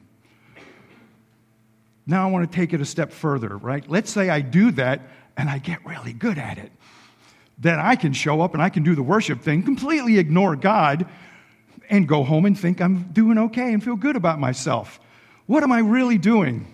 Now, 2.07 2.27
I 2.27 2.31
want 2.31 2.51
to 2.51 2.57
take 2.57 2.73
it 2.73 2.81
a 2.81 2.87
step 2.87 3.13
further, 3.13 3.55
right? 3.59 3.89
Let's 3.89 4.11
say 4.11 4.31
I 4.31 4.41
do 4.41 4.71
that 4.73 5.03
and 5.37 5.51
I 5.51 5.59
get 5.59 5.85
really 5.85 6.15
good 6.15 6.39
at 6.39 6.57
it. 6.57 6.73
Then 7.59 7.79
I 7.79 7.97
can 7.97 8.15
show 8.15 8.41
up 8.41 8.55
and 8.55 8.63
I 8.63 8.71
can 8.71 8.83
do 8.83 8.95
the 8.95 9.03
worship 9.03 9.43
thing, 9.43 9.63
completely 9.63 10.19
ignore 10.19 10.57
God, 10.57 11.07
and 11.91 12.09
go 12.09 12.25
home 12.25 12.47
and 12.47 12.59
think 12.59 12.81
I'm 12.81 13.05
doing 13.13 13.37
okay 13.37 13.75
and 13.75 13.85
feel 13.85 13.97
good 13.97 14.17
about 14.17 14.41
myself. 14.41 14.99
What 15.45 15.63
am 15.63 15.73
I 15.73 15.81
really 15.81 16.17
doing? 16.17 16.67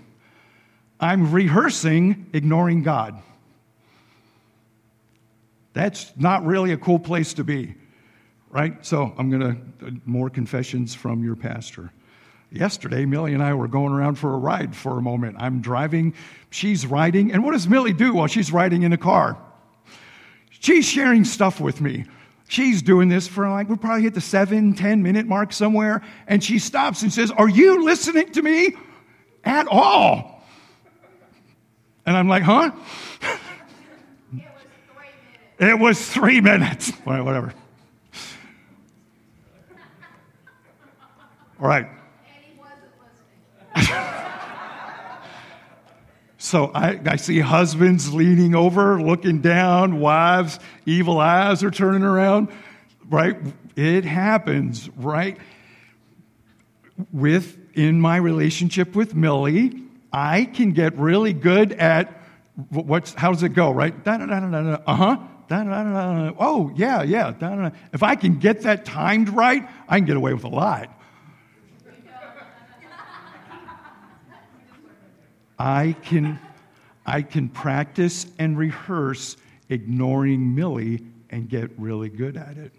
I'm 1.00 1.32
rehearsing 1.32 2.30
ignoring 2.32 2.84
God. 2.84 3.20
That's 5.74 6.12
not 6.16 6.46
really 6.46 6.72
a 6.72 6.76
cool 6.76 7.00
place 7.00 7.34
to 7.34 7.44
be, 7.44 7.74
right? 8.48 8.84
So 8.86 9.12
I'm 9.18 9.28
going 9.28 9.42
to, 9.42 9.86
uh, 9.86 9.90
more 10.06 10.30
confessions 10.30 10.94
from 10.94 11.22
your 11.22 11.36
pastor. 11.36 11.92
Yesterday, 12.50 13.04
Millie 13.04 13.34
and 13.34 13.42
I 13.42 13.52
were 13.54 13.66
going 13.66 13.92
around 13.92 14.14
for 14.14 14.32
a 14.32 14.38
ride 14.38 14.76
for 14.76 14.96
a 14.96 15.02
moment. 15.02 15.36
I'm 15.40 15.60
driving, 15.60 16.14
she's 16.50 16.86
riding, 16.86 17.32
and 17.32 17.42
what 17.42 17.52
does 17.52 17.66
Millie 17.66 17.92
do 17.92 18.14
while 18.14 18.28
she's 18.28 18.52
riding 18.52 18.84
in 18.84 18.92
a 18.92 18.96
car? 18.96 19.36
She's 20.50 20.86
sharing 20.86 21.24
stuff 21.24 21.60
with 21.60 21.80
me. 21.80 22.04
She's 22.46 22.80
doing 22.80 23.08
this 23.08 23.26
for 23.26 23.48
like, 23.48 23.68
we'll 23.68 23.76
probably 23.76 24.02
hit 24.02 24.14
the 24.14 24.20
seven, 24.20 24.74
ten 24.74 25.02
minute 25.02 25.26
mark 25.26 25.52
somewhere, 25.52 26.02
and 26.28 26.44
she 26.44 26.60
stops 26.60 27.02
and 27.02 27.12
says, 27.12 27.32
Are 27.32 27.48
you 27.48 27.84
listening 27.84 28.30
to 28.32 28.42
me 28.42 28.76
at 29.42 29.66
all? 29.66 30.46
And 32.06 32.16
I'm 32.16 32.28
like, 32.28 32.44
Huh? 32.44 32.70
It 35.58 35.78
was 35.78 36.04
three 36.08 36.40
minutes. 36.40 36.90
Whatever. 37.04 37.54
All 41.60 41.68
right. 41.68 41.86
so 46.38 46.70
I, 46.74 47.00
I 47.06 47.16
see 47.16 47.40
husbands 47.40 48.12
leaning 48.12 48.54
over, 48.54 49.00
looking 49.00 49.40
down, 49.40 50.00
wives, 50.00 50.58
evil 50.86 51.18
eyes 51.20 51.62
are 51.62 51.70
turning 51.70 52.02
around, 52.02 52.48
right? 53.08 53.36
It 53.76 54.04
happens, 54.04 54.88
right? 54.96 55.38
With 57.12 57.58
in 57.74 58.00
my 58.00 58.16
relationship 58.16 58.94
with 58.94 59.14
Millie, 59.14 59.82
I 60.12 60.44
can 60.44 60.72
get 60.72 60.96
really 60.96 61.32
good 61.32 61.72
at 61.72 62.22
what's 62.68 63.14
how 63.14 63.32
does 63.32 63.42
it 63.42 63.50
go, 63.50 63.72
right? 63.72 63.94
Oh, 65.50 66.72
yeah, 66.74 67.02
yeah. 67.02 67.70
If 67.92 68.02
I 68.02 68.14
can 68.16 68.38
get 68.38 68.62
that 68.62 68.84
timed 68.84 69.28
right, 69.28 69.68
I 69.88 69.98
can 69.98 70.06
get 70.06 70.16
away 70.16 70.32
with 70.34 70.44
a 70.44 70.48
lot. 70.48 70.90
I 75.58 75.94
can, 76.02 76.38
I 77.06 77.22
can 77.22 77.48
practice 77.48 78.26
and 78.38 78.58
rehearse 78.58 79.36
ignoring 79.68 80.54
Millie 80.54 81.04
and 81.30 81.48
get 81.48 81.70
really 81.78 82.08
good 82.08 82.36
at 82.36 82.56
it. 82.58 82.72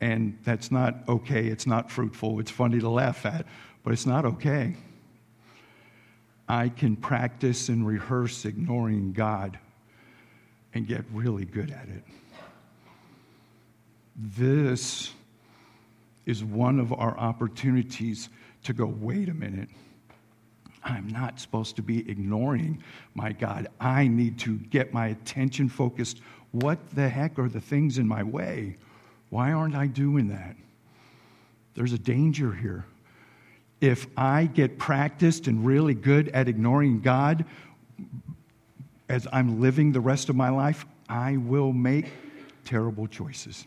And 0.00 0.38
that's 0.44 0.70
not 0.70 0.96
okay. 1.08 1.46
It's 1.46 1.66
not 1.66 1.90
fruitful. 1.90 2.40
It's 2.40 2.50
funny 2.50 2.78
to 2.80 2.88
laugh 2.88 3.26
at, 3.26 3.46
but 3.82 3.92
it's 3.92 4.06
not 4.06 4.24
okay. 4.24 4.76
I 6.48 6.68
can 6.68 6.96
practice 6.96 7.68
and 7.68 7.86
rehearse 7.86 8.44
ignoring 8.44 9.12
God 9.12 9.58
and 10.78 10.86
get 10.86 11.04
really 11.12 11.44
good 11.44 11.72
at 11.72 11.88
it. 11.88 12.04
This 14.16 15.12
is 16.24 16.44
one 16.44 16.78
of 16.78 16.92
our 16.92 17.18
opportunities 17.18 18.28
to 18.62 18.72
go, 18.72 18.86
wait 18.86 19.28
a 19.28 19.34
minute. 19.34 19.68
I'm 20.84 21.08
not 21.08 21.40
supposed 21.40 21.74
to 21.76 21.82
be 21.82 22.08
ignoring 22.08 22.80
my 23.14 23.32
God. 23.32 23.66
I 23.80 24.06
need 24.06 24.38
to 24.40 24.56
get 24.56 24.92
my 24.92 25.08
attention 25.08 25.68
focused. 25.68 26.20
What 26.52 26.78
the 26.94 27.08
heck 27.08 27.40
are 27.40 27.48
the 27.48 27.60
things 27.60 27.98
in 27.98 28.06
my 28.06 28.22
way? 28.22 28.76
Why 29.30 29.50
aren't 29.50 29.74
I 29.74 29.88
doing 29.88 30.28
that? 30.28 30.54
There's 31.74 31.92
a 31.92 31.98
danger 31.98 32.52
here. 32.52 32.84
If 33.80 34.06
I 34.16 34.46
get 34.46 34.78
practiced 34.78 35.48
and 35.48 35.66
really 35.66 35.94
good 35.94 36.28
at 36.28 36.46
ignoring 36.48 37.00
God, 37.00 37.44
as 39.08 39.26
I'm 39.32 39.60
living 39.60 39.92
the 39.92 40.00
rest 40.00 40.28
of 40.28 40.36
my 40.36 40.50
life, 40.50 40.84
I 41.08 41.36
will 41.38 41.72
make 41.72 42.12
terrible 42.64 43.06
choices. 43.06 43.66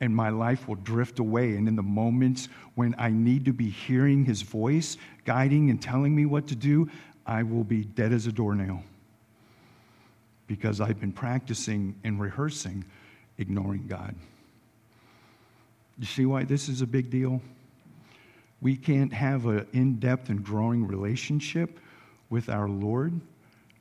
And 0.00 0.14
my 0.14 0.28
life 0.28 0.68
will 0.68 0.76
drift 0.76 1.18
away. 1.18 1.56
And 1.56 1.66
in 1.66 1.76
the 1.76 1.82
moments 1.82 2.48
when 2.74 2.94
I 2.98 3.10
need 3.10 3.44
to 3.46 3.52
be 3.52 3.70
hearing 3.70 4.24
his 4.24 4.42
voice, 4.42 4.96
guiding 5.24 5.70
and 5.70 5.80
telling 5.80 6.14
me 6.14 6.26
what 6.26 6.46
to 6.48 6.56
do, 6.56 6.90
I 7.26 7.42
will 7.42 7.64
be 7.64 7.84
dead 7.84 8.12
as 8.12 8.26
a 8.26 8.32
doornail 8.32 8.82
because 10.46 10.80
I've 10.80 11.00
been 11.00 11.12
practicing 11.12 11.94
and 12.04 12.20
rehearsing 12.20 12.84
ignoring 13.38 13.86
God. 13.88 14.14
You 15.98 16.06
see 16.06 16.26
why 16.26 16.44
this 16.44 16.68
is 16.68 16.82
a 16.82 16.86
big 16.86 17.10
deal? 17.10 17.40
We 18.60 18.76
can't 18.76 19.12
have 19.12 19.46
an 19.46 19.66
in 19.72 19.96
depth 19.96 20.28
and 20.28 20.44
growing 20.44 20.86
relationship 20.86 21.78
with 22.30 22.48
our 22.48 22.68
Lord 22.68 23.20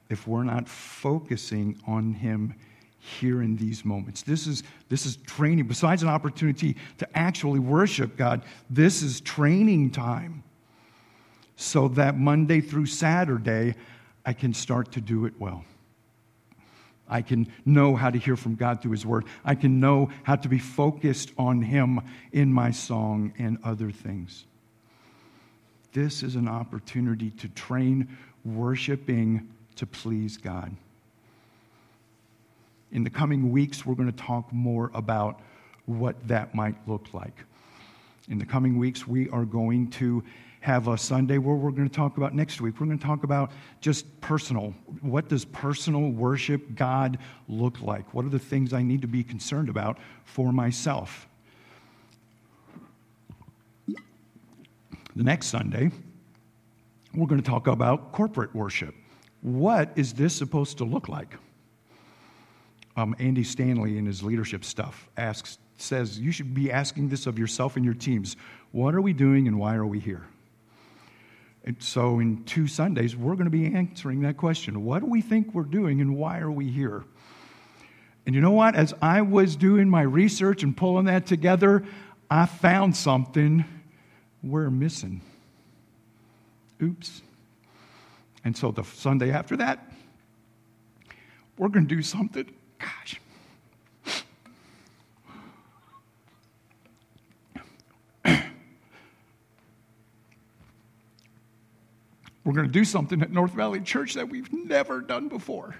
if 0.10 0.28
we're 0.28 0.44
not 0.44 0.68
focusing 0.68 1.78
on 1.88 2.14
Him 2.14 2.56
here 2.98 3.42
in 3.42 3.58
these 3.58 3.84
moments. 3.84 4.22
This 4.22 4.48
is, 4.48 4.64
this 4.88 5.06
is 5.06 5.18
training. 5.18 5.68
Besides 5.68 6.04
an 6.04 6.10
opportunity 6.10 6.78
to 7.00 7.18
actually 7.18 7.60
worship 7.60 8.16
God, 8.16 8.44
this 8.70 9.02
is 9.02 9.20
training 9.20 9.92
time 9.92 10.44
so 11.56 11.90
that 11.90 12.18
Monday 12.18 12.62
through 12.62 12.86
Saturday, 12.86 13.76
I 14.26 14.34
can 14.34 14.54
start 14.54 14.94
to 14.94 15.02
do 15.02 15.26
it 15.26 15.34
well. 15.38 15.66
I 17.10 17.22
can 17.22 17.52
know 17.66 17.96
how 17.96 18.10
to 18.10 18.18
hear 18.18 18.38
from 18.38 18.56
God 18.56 18.82
through 18.82 18.92
His 18.92 19.06
Word. 19.06 19.26
I 19.44 19.56
can 19.56 19.80
know 19.80 20.10
how 20.24 20.38
to 20.38 20.48
be 20.48 20.60
focused 20.60 21.32
on 21.38 21.62
Him 21.62 22.00
in 22.32 22.52
my 22.52 22.72
song 22.72 23.34
and 23.38 23.58
other 23.64 23.92
things. 23.92 24.46
This 25.92 26.24
is 26.24 26.36
an 26.36 26.48
opportunity 26.48 27.30
to 27.32 27.50
train 27.50 28.18
worshiping 28.46 29.50
to 29.74 29.86
please 29.86 30.38
God. 30.38 30.76
In 32.92 33.04
the 33.04 33.10
coming 33.10 33.52
weeks, 33.52 33.86
we're 33.86 33.96
going 33.96 34.12
to 34.12 34.18
talk 34.18 34.52
more 34.54 34.92
about 34.94 35.42
what 35.86 36.28
that 36.28 36.54
might 36.54 36.76
look 36.88 37.14
like. 37.14 37.44
In 38.30 38.38
the 38.38 38.46
coming 38.46 38.78
weeks, 38.78 39.08
we 39.08 39.30
are 39.30 39.46
going 39.46 39.90
to 39.92 40.24
have 40.62 40.88
a 40.88 40.98
Sunday 40.98 41.38
where 41.38 41.56
we're 41.56 41.72
going 41.72 41.90
to 41.90 41.94
talk 41.94 42.16
about 42.16 42.34
next 42.34 42.62
week. 42.62 42.80
We're 42.80 42.86
going 42.86 42.98
to 42.98 43.06
talk 43.06 43.26
about 43.26 43.52
just 43.82 44.06
personal. 44.22 44.74
What 45.02 45.28
does 45.28 45.44
personal 45.44 46.10
worship 46.12 46.76
God 46.76 47.18
look 47.50 47.82
like? 47.82 48.14
What 48.14 48.24
are 48.24 48.30
the 48.30 48.40
things 48.40 48.72
I 48.72 48.82
need 48.82 49.02
to 49.02 49.08
be 49.08 49.24
concerned 49.24 49.68
about 49.68 49.98
for 50.24 50.54
myself? 50.54 51.28
The 55.16 55.24
next 55.24 55.48
Sunday, 55.48 55.92
we're 57.14 57.28
going 57.28 57.42
to 57.42 57.48
talk 57.48 57.68
about 57.68 58.14
corporate 58.14 58.56
worship. 58.56 58.96
What 59.44 59.92
is 59.98 60.14
this 60.14 60.34
supposed 60.34 60.78
to 60.80 60.86
look 60.86 61.10
like? 61.10 61.36
Um, 62.96 63.14
Andy 63.20 63.44
Stanley, 63.44 63.98
in 63.98 64.06
his 64.06 64.24
leadership 64.24 64.64
stuff, 64.64 65.10
asks, 65.18 65.58
says, 65.78 66.18
You 66.18 66.32
should 66.32 66.54
be 66.54 66.72
asking 66.72 67.10
this 67.10 67.28
of 67.28 67.38
yourself 67.38 67.76
and 67.76 67.84
your 67.84 67.94
teams. 67.94 68.38
What 68.72 68.96
are 68.96 69.02
we 69.02 69.12
doing 69.12 69.48
and 69.48 69.60
why 69.60 69.76
are 69.76 69.86
we 69.86 70.00
here? 70.00 70.26
And 71.66 71.76
so, 71.80 72.20
in 72.20 72.44
two 72.46 72.68
Sundays, 72.68 73.16
we're 73.16 73.36
going 73.36 73.46
to 73.46 73.52
be 73.52 73.66
answering 73.66 74.22
that 74.22 74.38
question 74.38 74.86
What 74.86 75.00
do 75.00 75.08
we 75.08 75.22
think 75.22 75.54
we're 75.54 75.64
doing 75.64 76.00
and 76.00 76.16
why 76.16 76.40
are 76.40 76.52
we 76.52 76.70
here? 76.70 77.04
And 78.26 78.34
you 78.34 78.40
know 78.40 78.52
what? 78.52 78.76
As 78.76 78.94
I 79.02 79.22
was 79.22 79.58
doing 79.58 79.90
my 79.90 80.04
research 80.04 80.64
and 80.64 80.76
pulling 80.76 81.06
that 81.06 81.26
together, 81.26 81.84
I 82.30 82.46
found 82.46 82.96
something 82.96 83.66
we're 84.42 84.70
missing. 84.70 85.22
Oops. 86.82 87.22
And 88.46 88.56
so 88.56 88.72
the 88.72 88.84
Sunday 88.84 89.32
after 89.32 89.56
that, 89.58 89.92
we're 91.58 91.70
going 91.70 91.88
to 91.88 91.96
do 91.96 92.02
something. 92.02 92.52
Gosh. 92.80 93.20
we're 102.44 102.54
going 102.54 102.68
to 102.68 102.72
do 102.72 102.84
something 102.84 103.22
at 103.22 103.32
North 103.32 103.54
Valley 103.54 103.80
Church 103.80 104.16
that 104.16 104.28
we've 104.30 104.52
never 104.52 105.00
done 105.02 105.30
before 105.30 105.76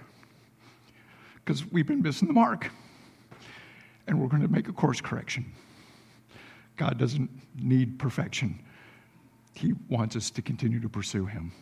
because 1.44 1.70
we've 1.70 1.86
been 1.86 2.02
missing 2.02 2.28
the 2.28 2.34
mark. 2.34 2.70
And 4.06 4.20
we're 4.20 4.28
going 4.28 4.42
to 4.42 4.48
make 4.48 4.68
a 4.68 4.72
course 4.72 5.00
correction. 5.00 5.50
God 6.76 6.98
doesn't 6.98 7.30
need 7.56 7.98
perfection, 7.98 8.58
He 9.54 9.72
wants 9.88 10.16
us 10.16 10.30
to 10.30 10.42
continue 10.42 10.80
to 10.80 10.88
pursue 10.88 11.26
Him. 11.26 11.52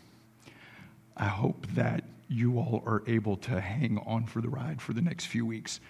I 1.17 1.27
hope 1.27 1.67
that 1.75 2.05
you 2.29 2.59
all 2.59 2.83
are 2.87 3.03
able 3.07 3.37
to 3.37 3.61
hang 3.61 3.99
on 4.07 4.25
for 4.27 4.41
the 4.41 4.49
ride 4.49 4.81
for 4.81 4.93
the 4.93 5.03
next 5.03 5.27
few 5.27 5.45
weeks 5.45 5.81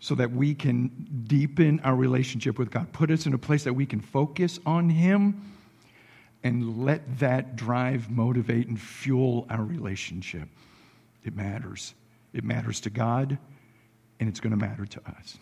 so 0.00 0.14
that 0.14 0.30
we 0.30 0.54
can 0.54 1.24
deepen 1.26 1.80
our 1.80 1.96
relationship 1.96 2.58
with 2.58 2.70
God, 2.70 2.92
put 2.92 3.10
us 3.10 3.26
in 3.26 3.34
a 3.34 3.38
place 3.38 3.64
that 3.64 3.72
we 3.72 3.84
can 3.84 4.00
focus 4.00 4.60
on 4.64 4.88
Him 4.88 5.42
and 6.44 6.84
let 6.84 7.18
that 7.18 7.56
drive, 7.56 8.08
motivate, 8.10 8.68
and 8.68 8.80
fuel 8.80 9.46
our 9.50 9.64
relationship. 9.64 10.48
It 11.24 11.34
matters. 11.34 11.94
It 12.32 12.44
matters 12.44 12.80
to 12.80 12.90
God, 12.90 13.38
and 14.20 14.28
it's 14.28 14.38
going 14.38 14.52
to 14.52 14.56
matter 14.56 14.86
to 14.86 15.00
us. 15.08 15.36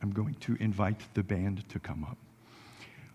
I'm 0.00 0.12
going 0.12 0.34
to 0.40 0.56
invite 0.60 1.00
the 1.14 1.24
band 1.24 1.68
to 1.70 1.80
come 1.80 2.04
up. 2.04 2.16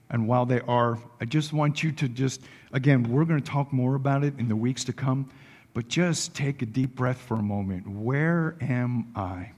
And 0.09 0.27
while 0.27 0.45
they 0.45 0.61
are, 0.61 0.99
I 1.19 1.25
just 1.25 1.51
want 1.51 1.83
you 1.83 1.91
to 1.93 2.07
just, 2.07 2.41
again, 2.71 3.03
we're 3.03 3.25
going 3.25 3.41
to 3.41 3.51
talk 3.51 3.73
more 3.73 3.95
about 3.95 4.23
it 4.23 4.37
in 4.39 4.47
the 4.47 4.55
weeks 4.55 4.83
to 4.85 4.93
come, 4.93 5.29
but 5.73 5.87
just 5.87 6.35
take 6.35 6.61
a 6.61 6.65
deep 6.65 6.95
breath 6.95 7.17
for 7.17 7.35
a 7.35 7.41
moment. 7.41 7.87
Where 7.87 8.55
am 8.61 9.11
I? 9.15 9.51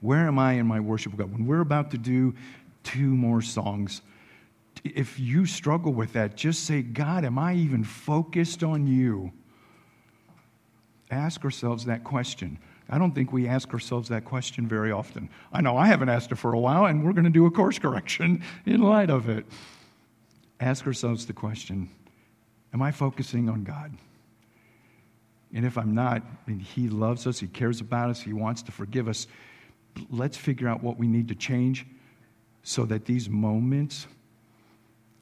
Where 0.00 0.26
am 0.26 0.38
I 0.38 0.54
in 0.54 0.66
my 0.66 0.80
worship 0.80 1.12
of 1.12 1.18
God? 1.18 1.32
When 1.32 1.46
we're 1.46 1.60
about 1.60 1.90
to 1.90 1.98
do 1.98 2.34
two 2.84 3.14
more 3.14 3.42
songs, 3.42 4.00
if 4.84 5.18
you 5.18 5.44
struggle 5.44 5.92
with 5.92 6.14
that, 6.14 6.36
just 6.36 6.64
say, 6.64 6.82
God, 6.82 7.24
am 7.24 7.38
I 7.38 7.54
even 7.54 7.84
focused 7.84 8.62
on 8.62 8.86
you? 8.86 9.32
Ask 11.10 11.44
ourselves 11.44 11.84
that 11.86 12.04
question. 12.04 12.58
I 12.90 12.98
don't 12.98 13.14
think 13.14 13.32
we 13.32 13.46
ask 13.46 13.72
ourselves 13.72 14.08
that 14.08 14.24
question 14.24 14.66
very 14.66 14.90
often. 14.90 15.28
I 15.52 15.60
know 15.60 15.76
I 15.76 15.86
haven't 15.86 16.08
asked 16.08 16.32
it 16.32 16.36
for 16.36 16.52
a 16.52 16.58
while, 16.58 16.86
and 16.86 17.04
we're 17.04 17.12
going 17.12 17.24
to 17.24 17.30
do 17.30 17.46
a 17.46 17.50
course 17.50 17.78
correction 17.78 18.42
in 18.66 18.82
light 18.82 19.10
of 19.10 19.28
it. 19.28 19.46
Ask 20.58 20.86
ourselves 20.86 21.24
the 21.24 21.32
question 21.32 21.88
Am 22.74 22.82
I 22.82 22.90
focusing 22.90 23.48
on 23.48 23.62
God? 23.62 23.92
And 25.54 25.64
if 25.64 25.78
I'm 25.78 25.94
not, 25.94 26.22
and 26.46 26.60
He 26.60 26.88
loves 26.88 27.26
us, 27.26 27.38
He 27.38 27.46
cares 27.46 27.80
about 27.80 28.10
us, 28.10 28.20
He 28.20 28.32
wants 28.32 28.62
to 28.62 28.72
forgive 28.72 29.08
us, 29.08 29.28
let's 30.10 30.36
figure 30.36 30.68
out 30.68 30.82
what 30.82 30.96
we 30.96 31.06
need 31.06 31.28
to 31.28 31.34
change 31.34 31.86
so 32.62 32.84
that 32.86 33.04
these 33.04 33.28
moments 33.28 34.06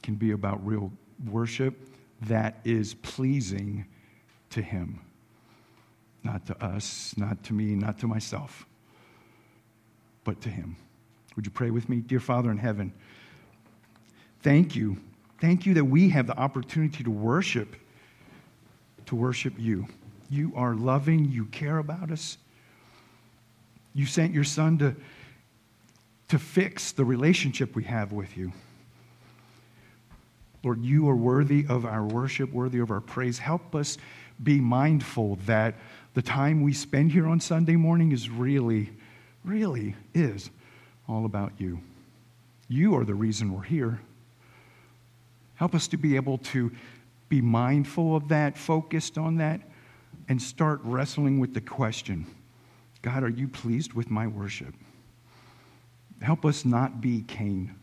can 0.03 0.15
be 0.15 0.33
about 0.33 0.65
real 0.67 0.91
worship 1.31 1.75
that 2.23 2.61
is 2.65 2.95
pleasing 2.95 3.87
to 4.51 4.63
Him. 4.63 5.01
Not 6.23 6.47
to 6.47 6.65
us, 6.65 7.15
not 7.17 7.43
to 7.45 7.53
me, 7.53 7.75
not 7.75 7.99
to 8.01 8.07
myself, 8.07 8.67
but 10.25 10.41
to 10.43 10.49
Him. 10.49 10.77
Would 11.37 11.47
you 11.47 11.53
pray 11.53 11.71
with 11.71 11.89
me? 11.89 11.99
Dear 11.99 12.21
Father 12.21 12.51
in 12.51 12.59
heaven, 12.59 12.93
thank 14.43 14.75
you. 14.75 14.97
Thank 15.41 15.67
you 15.67 15.75
that 15.75 15.85
we 15.85 16.09
have 16.09 16.27
the 16.27 16.37
opportunity 16.37 17.05
to 17.05 17.11
worship, 17.11 17.77
to 19.07 19.15
worship 19.15 19.55
you. 19.57 19.87
You 20.29 20.53
are 20.57 20.75
loving, 20.75 21.27
you 21.27 21.47
care 21.47 21.79
about 21.79 22.11
us. 22.11 22.39
You 23.95 24.05
sent 24.05 24.35
your 24.35 24.45
son 24.45 24.79
to, 24.79 24.97
to 26.29 26.39
fix 26.39 26.93
the 26.93 27.05
relationship 27.05 27.75
we 27.77 27.85
have 27.85 28.13
with 28.13 28.37
you. 28.37 28.53
Lord, 30.65 30.83
you 30.83 31.09
are 31.09 31.17
worthy 31.17 31.65
of 31.69 31.87
our 31.87 32.05
worship, 32.05 32.53
worthy 32.53 32.81
of 32.81 32.91
our 32.91 33.01
praise. 33.01 33.39
Help 33.39 33.75
us 33.75 33.97
be 34.43 34.61
mindful 34.61 35.39
that 35.47 35.75
the 36.19 36.23
time 36.23 36.63
we 36.63 36.73
spend 36.73 37.13
here 37.13 37.29
on 37.29 37.39
Sunday 37.39 37.77
morning 37.77 38.11
is 38.11 38.29
really, 38.29 38.91
really 39.45 39.95
is 40.15 40.51
all 41.09 41.25
about 41.25 41.53
you. 41.59 41.79
You 42.67 42.97
are 42.97 43.05
the 43.05 43.15
reason 43.15 43.53
we're 43.53 43.63
here. 43.63 44.01
Help 45.55 45.77
us 45.77 45.87
to 45.87 45.97
be 45.97 46.17
able 46.17 46.39
to 46.39 46.73
be 47.29 47.41
mindful 47.41 48.17
of 48.17 48.27
that, 48.31 48.59
focused 48.59 49.17
on 49.17 49.37
that, 49.37 49.61
and 50.29 50.43
start 50.43 50.81
wrestling 50.83 51.39
with 51.39 51.55
the 51.55 51.61
question 51.61 52.27
God, 53.01 53.23
are 53.23 53.29
you 53.29 53.47
pleased 53.47 53.93
with 53.93 54.11
my 54.11 54.27
worship? 54.27 54.75
Help 56.21 56.45
us 56.45 56.65
not 56.65 57.01
be 57.01 57.23
Cain. 57.29 57.77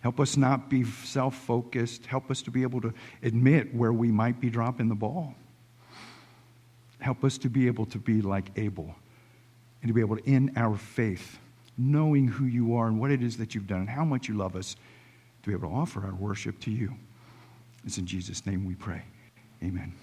Help 0.00 0.18
us 0.18 0.38
not 0.38 0.70
be 0.70 0.82
self 0.84 1.34
focused. 1.34 2.06
Help 2.06 2.30
us 2.30 2.40
to 2.40 2.50
be 2.50 2.62
able 2.62 2.80
to 2.80 2.94
admit 3.22 3.74
where 3.74 3.92
we 3.92 4.10
might 4.10 4.40
be 4.40 4.48
dropping 4.48 4.88
the 4.88 4.94
ball. 4.94 5.34
Help 7.00 7.24
us 7.24 7.38
to 7.38 7.48
be 7.48 7.66
able 7.66 7.86
to 7.86 7.98
be 7.98 8.22
like 8.22 8.50
Abel 8.56 8.94
and 9.82 9.88
to 9.88 9.94
be 9.94 10.00
able 10.00 10.16
to, 10.16 10.24
in 10.24 10.52
our 10.56 10.76
faith, 10.76 11.38
knowing 11.78 12.28
who 12.28 12.44
you 12.44 12.74
are 12.76 12.86
and 12.86 13.00
what 13.00 13.10
it 13.10 13.22
is 13.22 13.38
that 13.38 13.54
you've 13.54 13.66
done 13.66 13.80
and 13.80 13.88
how 13.88 14.04
much 14.04 14.28
you 14.28 14.36
love 14.36 14.54
us, 14.54 14.76
to 15.42 15.48
be 15.48 15.54
able 15.54 15.70
to 15.70 15.74
offer 15.74 16.04
our 16.04 16.14
worship 16.14 16.60
to 16.60 16.70
you. 16.70 16.94
It's 17.84 17.96
in 17.96 18.06
Jesus' 18.06 18.44
name 18.44 18.66
we 18.66 18.74
pray. 18.74 19.02
Amen. 19.62 19.94